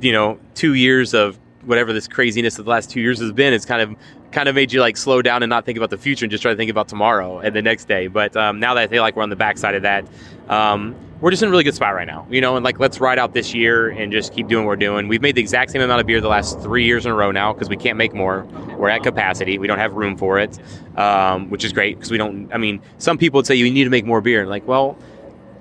you 0.00 0.12
know, 0.12 0.38
two 0.54 0.74
years 0.74 1.14
of 1.14 1.38
whatever 1.64 1.92
this 1.92 2.08
craziness 2.08 2.58
of 2.58 2.64
the 2.64 2.70
last 2.70 2.90
two 2.90 3.00
years 3.00 3.20
has 3.20 3.32
been, 3.32 3.52
it's 3.54 3.64
kind 3.64 3.80
of 3.80 3.96
kind 4.32 4.48
of 4.48 4.54
made 4.54 4.72
you 4.72 4.80
like 4.80 4.96
slow 4.96 5.22
down 5.22 5.42
and 5.44 5.50
not 5.50 5.64
think 5.64 5.78
about 5.78 5.90
the 5.90 5.98
future 5.98 6.24
and 6.24 6.30
just 6.30 6.42
try 6.42 6.50
to 6.50 6.56
think 6.56 6.70
about 6.70 6.88
tomorrow 6.88 7.38
and 7.38 7.54
the 7.54 7.62
next 7.62 7.86
day. 7.86 8.08
But 8.08 8.36
um, 8.36 8.58
now 8.58 8.74
that 8.74 8.82
I 8.82 8.88
feel 8.88 9.02
like 9.02 9.14
we're 9.14 9.22
on 9.22 9.30
the 9.30 9.36
backside 9.36 9.76
of 9.76 9.82
that, 9.82 10.04
um, 10.48 10.96
we're 11.22 11.30
just 11.30 11.40
in 11.40 11.48
a 11.48 11.52
really 11.52 11.62
good 11.62 11.74
spot 11.74 11.94
right 11.94 12.06
now, 12.06 12.26
you 12.28 12.40
know, 12.40 12.56
and 12.56 12.64
like 12.64 12.80
let's 12.80 13.00
ride 13.00 13.16
out 13.16 13.32
this 13.32 13.54
year 13.54 13.88
and 13.88 14.10
just 14.10 14.34
keep 14.34 14.48
doing 14.48 14.64
what 14.64 14.70
we're 14.70 14.76
doing. 14.76 15.06
We've 15.06 15.22
made 15.22 15.36
the 15.36 15.40
exact 15.40 15.70
same 15.70 15.80
amount 15.80 16.00
of 16.00 16.06
beer 16.06 16.20
the 16.20 16.26
last 16.26 16.60
three 16.60 16.84
years 16.84 17.06
in 17.06 17.12
a 17.12 17.14
row 17.14 17.30
now 17.30 17.52
because 17.52 17.68
we 17.68 17.76
can't 17.76 17.96
make 17.96 18.12
more. 18.12 18.44
We're 18.76 18.88
at 18.88 19.04
capacity. 19.04 19.56
We 19.56 19.68
don't 19.68 19.78
have 19.78 19.92
room 19.92 20.16
for 20.16 20.40
it, 20.40 20.58
um, 20.98 21.48
which 21.48 21.64
is 21.64 21.72
great 21.72 21.96
because 21.96 22.10
we 22.10 22.18
don't. 22.18 22.52
I 22.52 22.58
mean, 22.58 22.82
some 22.98 23.18
people 23.18 23.38
would 23.38 23.46
say 23.46 23.54
you 23.54 23.70
need 23.70 23.84
to 23.84 23.90
make 23.90 24.04
more 24.04 24.20
beer. 24.20 24.46
Like, 24.46 24.66
well, 24.66 24.98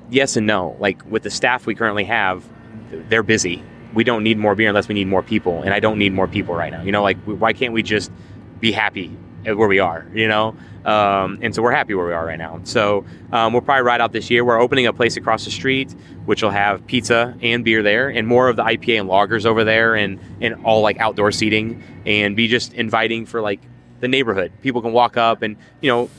yes 0.10 0.36
and 0.36 0.48
no. 0.48 0.76
Like 0.80 1.06
with 1.06 1.22
the 1.22 1.30
staff 1.30 1.68
we 1.68 1.76
currently 1.76 2.06
have, 2.06 2.44
they're 2.90 3.22
busy. 3.22 3.62
We 3.94 4.04
don't 4.04 4.24
need 4.24 4.40
more 4.40 4.56
beer 4.56 4.70
unless 4.70 4.88
we 4.88 4.96
need 4.96 5.08
more 5.08 5.22
people, 5.22 5.62
and 5.62 5.76
I 5.76 5.80
don't 5.80 6.00
need 6.00 6.12
more 6.12 6.28
people 6.28 6.56
right 6.56 6.72
now. 6.72 6.82
You 6.82 6.92
know, 6.92 7.04
like 7.04 7.20
why 7.26 7.54
can't 7.54 7.74
we 7.74 7.84
just 7.84 8.12
be 8.60 8.72
happy 8.72 9.16
where 9.44 9.68
we 9.68 9.80
are? 9.80 10.06
You 10.14 10.28
know. 10.28 10.56
Um, 10.86 11.38
and 11.42 11.54
so 11.54 11.62
we're 11.62 11.72
happy 11.72 11.94
where 11.94 12.08
we 12.08 12.14
are 12.14 12.26
right 12.26 12.40
now. 12.40 12.60
So 12.64 13.06
um, 13.32 13.54
we'll 13.54 13.62
probably 13.62 13.84
ride 13.84 14.02
out 14.02 14.14
this 14.14 14.30
year. 14.30 14.44
We're 14.44 14.60
opening 14.60 14.88
a 14.88 14.94
place 14.94 15.16
across 15.16 15.46
the 15.46 15.52
street, 15.52 15.92
which 16.26 16.42
will 16.42 16.50
have 16.50 16.86
pizza 16.88 17.38
and 17.42 17.64
beer 17.64 17.84
there, 17.84 18.10
and 18.10 18.28
more 18.28 18.50
of 18.50 18.56
the 18.56 18.64
IPA 18.64 19.02
and 19.02 19.10
lagers 19.10 19.46
over 19.46 19.64
there, 19.64 19.96
and 19.96 20.20
and 20.42 20.66
all 20.66 20.82
like 20.82 21.00
outdoor 21.00 21.32
seating, 21.32 21.84
and 22.06 22.36
be 22.36 22.48
just 22.48 22.74
inviting 22.74 23.26
for 23.26 23.42
like 23.42 23.62
the 24.00 24.08
neighborhood. 24.08 24.52
People 24.62 24.82
can 24.82 24.92
walk 24.92 25.18
up, 25.18 25.44
and 25.44 25.56
you 25.82 25.92
know, 25.92 26.10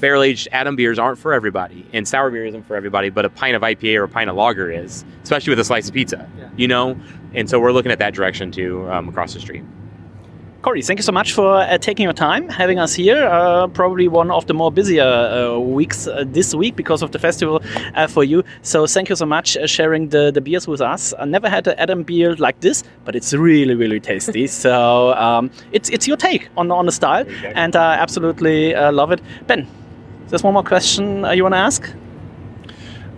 barrel 0.00 0.22
aged 0.22 0.48
Adam 0.50 0.74
beers 0.74 0.98
aren't 0.98 1.18
for 1.18 1.32
everybody, 1.32 1.86
and 1.92 2.06
sour 2.06 2.30
beer 2.30 2.44
isn't 2.44 2.64
for 2.64 2.74
everybody, 2.74 3.08
but 3.08 3.24
a 3.24 3.30
pint 3.30 3.54
of 3.54 3.62
IPA 3.62 4.00
or 4.00 4.04
a 4.04 4.08
pint 4.08 4.28
of 4.28 4.36
lager 4.36 4.70
is, 4.70 5.04
especially 5.22 5.50
with 5.50 5.60
a 5.60 5.64
slice 5.64 5.88
of 5.88 5.94
pizza. 5.94 6.28
Yeah. 6.38 6.50
You 6.56 6.68
know, 6.68 7.00
and 7.34 7.48
so 7.48 7.60
we're 7.60 7.72
looking 7.72 7.92
at 7.92 8.00
that 8.00 8.14
direction 8.14 8.50
too 8.50 8.90
um, 8.90 9.08
across 9.08 9.32
the 9.34 9.40
street. 9.40 9.62
Cory, 10.62 10.80
thank 10.80 11.00
you 11.00 11.02
so 11.02 11.10
much 11.10 11.32
for 11.32 11.56
uh, 11.56 11.76
taking 11.78 12.04
your 12.04 12.12
time, 12.12 12.48
having 12.48 12.78
us 12.78 12.94
here. 12.94 13.26
Uh, 13.26 13.66
probably 13.66 14.06
one 14.06 14.30
of 14.30 14.46
the 14.46 14.54
more 14.54 14.70
busier 14.70 15.02
uh, 15.02 15.58
weeks 15.58 16.06
uh, 16.06 16.22
this 16.24 16.54
week 16.54 16.76
because 16.76 17.02
of 17.02 17.10
the 17.10 17.18
festival 17.18 17.60
uh, 17.96 18.06
for 18.06 18.22
you. 18.22 18.44
So 18.62 18.86
thank 18.86 19.08
you 19.08 19.16
so 19.16 19.26
much 19.26 19.56
uh, 19.56 19.66
sharing 19.66 20.10
the, 20.10 20.30
the 20.30 20.40
beers 20.40 20.68
with 20.68 20.80
us. 20.80 21.12
I 21.18 21.24
never 21.24 21.50
had 21.50 21.66
an 21.66 21.74
Adam 21.78 22.04
beer 22.04 22.36
like 22.36 22.60
this, 22.60 22.84
but 23.04 23.16
it's 23.16 23.34
really, 23.34 23.74
really 23.74 23.98
tasty. 23.98 24.46
so 24.64 25.14
um, 25.14 25.50
it's, 25.72 25.90
it's 25.90 26.06
your 26.06 26.16
take 26.16 26.48
on, 26.56 26.70
on 26.70 26.86
the 26.86 26.92
style, 26.92 27.26
and 27.56 27.74
I 27.74 27.94
absolutely 27.94 28.72
love 28.72 29.10
it. 29.10 29.20
Ben, 29.48 29.66
there's 30.28 30.44
one 30.44 30.54
more 30.54 30.62
question 30.62 31.24
you 31.34 31.42
want 31.42 31.54
to 31.54 31.58
ask? 31.58 31.92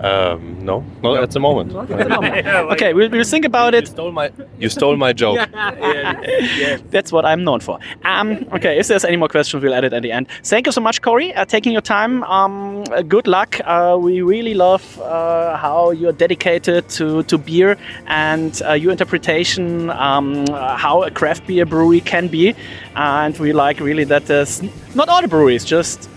Um, 0.04 0.62
no, 0.62 0.84
not 1.02 1.22
at 1.22 1.30
the 1.30 1.40
moment. 1.40 1.72
okay, 2.72 2.92
we'll, 2.92 3.08
we'll 3.08 3.24
think 3.24 3.46
about 3.46 3.72
you 3.72 3.78
it. 3.78 3.88
Stole 3.88 4.12
my, 4.12 4.30
you 4.58 4.68
stole 4.68 4.96
my 4.96 5.14
joke. 5.14 5.38
That's 6.90 7.10
what 7.10 7.24
I'm 7.24 7.42
known 7.42 7.60
for. 7.60 7.78
Um, 8.04 8.46
okay, 8.52 8.78
if 8.78 8.88
there's 8.88 9.06
any 9.06 9.16
more 9.16 9.28
questions, 9.28 9.62
we'll 9.62 9.72
add 9.72 9.84
it 9.84 9.94
at 9.94 10.02
the 10.02 10.12
end. 10.12 10.28
Thank 10.42 10.66
you 10.66 10.72
so 10.72 10.82
much, 10.82 11.00
Cory, 11.00 11.32
uh, 11.32 11.46
taking 11.46 11.72
your 11.72 11.80
time. 11.80 12.22
Um, 12.24 12.84
uh, 12.92 13.00
good 13.00 13.26
luck. 13.26 13.58
Uh, 13.64 13.96
we 13.98 14.20
really 14.20 14.52
love 14.52 15.00
uh, 15.00 15.56
how 15.56 15.90
you're 15.92 16.12
dedicated 16.12 16.86
to, 16.90 17.22
to 17.22 17.38
beer 17.38 17.78
and 18.06 18.60
uh, 18.66 18.74
your 18.74 18.92
interpretation, 18.92 19.88
um, 19.88 20.46
how 20.48 21.02
a 21.02 21.10
craft 21.10 21.46
beer 21.46 21.64
brewery 21.64 22.02
can 22.02 22.28
be. 22.28 22.54
And 22.94 23.38
we 23.38 23.54
like 23.54 23.80
really 23.80 24.04
that 24.04 24.26
there's 24.26 24.62
not 24.94 25.08
all 25.08 25.22
the 25.22 25.28
breweries, 25.28 25.64
just 25.64 26.10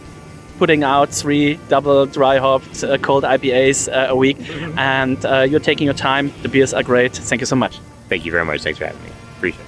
putting 0.58 0.84
out 0.84 1.10
three 1.10 1.60
double 1.70 2.06
dry 2.06 2.38
hopped 2.38 2.84
uh, 2.84 2.98
cold 2.98 3.24
IPAs 3.24 3.92
uh, 3.92 4.08
a 4.10 4.16
week, 4.16 4.38
and 4.78 5.24
uh, 5.26 5.42
you're 5.42 5.60
taking 5.60 5.86
your 5.86 5.94
time. 5.94 6.34
The 6.42 6.50
beers 6.50 6.74
are 6.74 6.84
great. 6.84 7.14
Thank 7.14 7.42
you 7.42 7.48
so 7.48 7.56
much. 7.56 7.80
Thank 8.10 8.26
you 8.26 8.32
very 8.32 8.46
much. 8.46 8.62
Thanks 8.62 8.80
for 8.80 8.86
having 8.86 9.04
me. 9.04 9.10
Appreciate 9.38 9.62
it. 9.62 9.68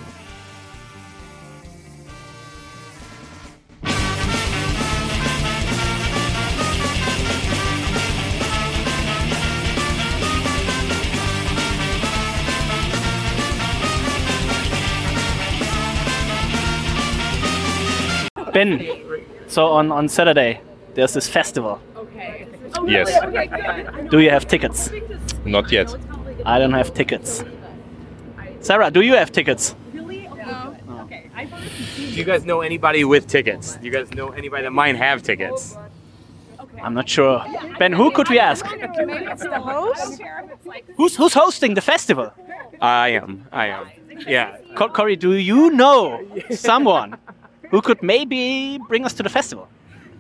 Ben, 18.52 18.82
so 19.48 19.68
on, 19.68 19.92
on 19.92 20.10
Saturday, 20.10 20.60
there's 20.96 21.14
this 21.14 21.28
festival. 21.30 21.80
Okay. 21.96 22.48
Oh, 22.76 22.84
really? 22.84 22.94
Yes. 22.94 23.24
Okay, 23.24 23.48
good. 23.48 24.10
Do 24.10 24.20
you 24.20 24.30
have 24.30 24.48
tickets? 24.48 24.92
Not 25.46 25.72
yet. 25.72 25.96
I 26.46 26.60
don't 26.60 26.74
have 26.74 26.94
tickets. 26.94 27.44
Sarah, 28.62 28.92
do 28.92 29.02
you 29.02 29.14
have 29.14 29.32
tickets? 29.32 29.76
Really? 29.94 30.28
No. 30.28 30.76
Okay. 31.02 31.30
Do 31.96 32.04
you 32.04 32.24
guys 32.24 32.46
know 32.46 32.62
anybody 32.62 33.04
with 33.06 33.28
tickets? 33.28 33.76
Do 33.76 33.86
you 33.86 33.92
guys 33.92 34.12
know 34.14 34.30
anybody 34.30 34.64
that 34.64 34.72
might 34.72 34.96
have 34.96 35.24
tickets? 35.24 35.78
I'm 36.82 36.94
not 36.94 37.10
sure. 37.10 37.44
Ben, 37.78 37.92
who 37.92 38.12
could 38.12 38.30
we 38.30 38.40
ask? 38.40 38.66
Maybe 38.66 39.26
it's 39.26 39.44
the 39.44 39.60
host. 39.60 40.22
Who's 40.96 41.16
who's 41.16 41.34
hosting 41.34 41.74
the 41.74 41.82
festival? 41.82 42.32
I 42.82 43.10
am. 43.10 43.46
I 43.52 43.68
am. 43.68 43.90
Yeah. 44.28 44.58
Cory, 44.76 45.16
do 45.16 45.34
you 45.34 45.72
know 45.72 46.26
someone 46.52 47.18
who 47.70 47.82
could 47.82 48.02
maybe 48.02 48.80
bring 48.88 49.06
us 49.06 49.14
to 49.14 49.24
the 49.24 49.30
festival. 49.30 49.68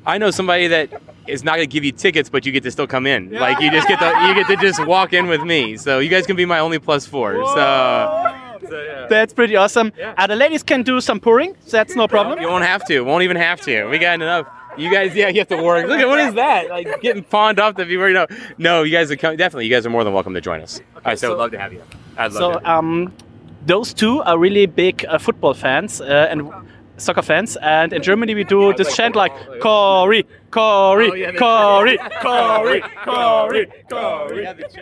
I 0.06 0.18
know 0.18 0.32
somebody 0.32 0.68
that 0.68 0.90
is 1.28 1.44
not 1.44 1.58
going 1.58 1.70
to 1.70 1.72
give 1.72 1.84
you 1.84 1.92
tickets, 1.92 2.30
but 2.30 2.46
you 2.46 2.52
get 2.52 2.64
to 2.64 2.72
still 2.72 2.88
come 2.88 3.06
in. 3.06 3.32
Like 3.32 3.60
you 3.60 3.70
just 3.72 3.88
get 3.88 4.00
to 4.00 4.28
you 4.28 4.34
get 4.34 4.48
to 4.48 4.56
just 4.58 4.86
walk 4.86 5.14
in 5.14 5.28
with 5.28 5.42
me. 5.44 5.78
So 5.78 6.00
you 6.00 6.10
guys 6.10 6.26
can 6.26 6.36
be 6.36 6.46
my 6.46 6.60
only 6.60 6.80
plus 6.80 7.06
four. 7.06 7.36
So, 7.36 7.56
so 8.70 8.82
yeah. 8.82 9.08
That's 9.10 9.34
pretty 9.34 9.56
awesome. 9.56 9.92
Uh, 10.18 10.28
the 10.28 10.36
ladies 10.36 10.64
can 10.64 10.84
do 10.84 11.00
some 11.02 11.20
pouring. 11.20 11.56
So 11.66 11.78
That's 11.78 11.96
no 11.96 12.08
problem. 12.08 12.40
You 12.40 12.48
won't 12.48 12.66
have 12.66 12.86
to. 12.88 13.02
Won't 13.02 13.24
even 13.24 13.38
have 13.38 13.62
to. 13.62 13.86
We 13.86 13.98
got 14.00 14.16
enough. 14.16 14.48
You 14.78 14.92
guys, 14.92 15.14
yeah, 15.16 15.28
you 15.30 15.40
have 15.40 15.48
to 15.50 15.62
work. 15.62 15.88
Look 15.88 16.00
at 16.00 16.08
what 16.08 16.20
is 16.20 16.34
that? 16.36 16.70
Like 16.70 17.02
getting 17.02 17.24
pawned 17.24 17.60
off 17.60 17.76
the 17.76 17.86
viewer. 17.86 18.08
You 18.08 18.14
know, 18.14 18.28
no, 18.58 18.84
you 18.84 18.92
guys 18.92 19.12
are 19.12 19.16
come, 19.18 19.36
definitely. 19.36 19.66
You 19.66 19.72
guys 19.76 19.86
are 19.86 19.90
more 19.90 20.04
than 20.04 20.14
welcome 20.14 20.34
to 20.36 20.42
join 20.42 20.62
us. 20.62 20.80
All 20.96 21.02
right, 21.06 21.20
so, 21.20 21.30
so- 21.30 21.34
I'd 21.34 21.38
love 21.40 21.52
to 21.52 21.60
have 21.60 21.74
you. 21.74 21.84
I'd 22.18 22.32
love 22.32 22.34
So 22.34 22.48
to. 22.60 22.66
Have 22.66 22.84
you. 22.84 22.90
um, 22.90 23.14
those 23.66 23.94
two 23.94 24.22
are 24.22 24.38
really 24.38 24.66
big 24.68 25.06
uh, 25.06 25.18
football 25.18 25.54
fans 25.54 26.00
uh, 26.02 26.28
and 26.30 26.50
soccer 27.00 27.22
fans. 27.22 27.58
And 27.62 27.94
in 27.94 28.02
Germany, 28.02 28.36
we 28.36 28.44
do 28.44 28.74
this 28.74 28.96
chant 28.96 29.16
like 29.16 29.32
Cory, 29.62 30.26
Cory, 30.52 31.34
Cory, 31.38 31.98
Cory, 32.22 32.82
Cory, 33.04 33.68
Cory. 33.90 34.46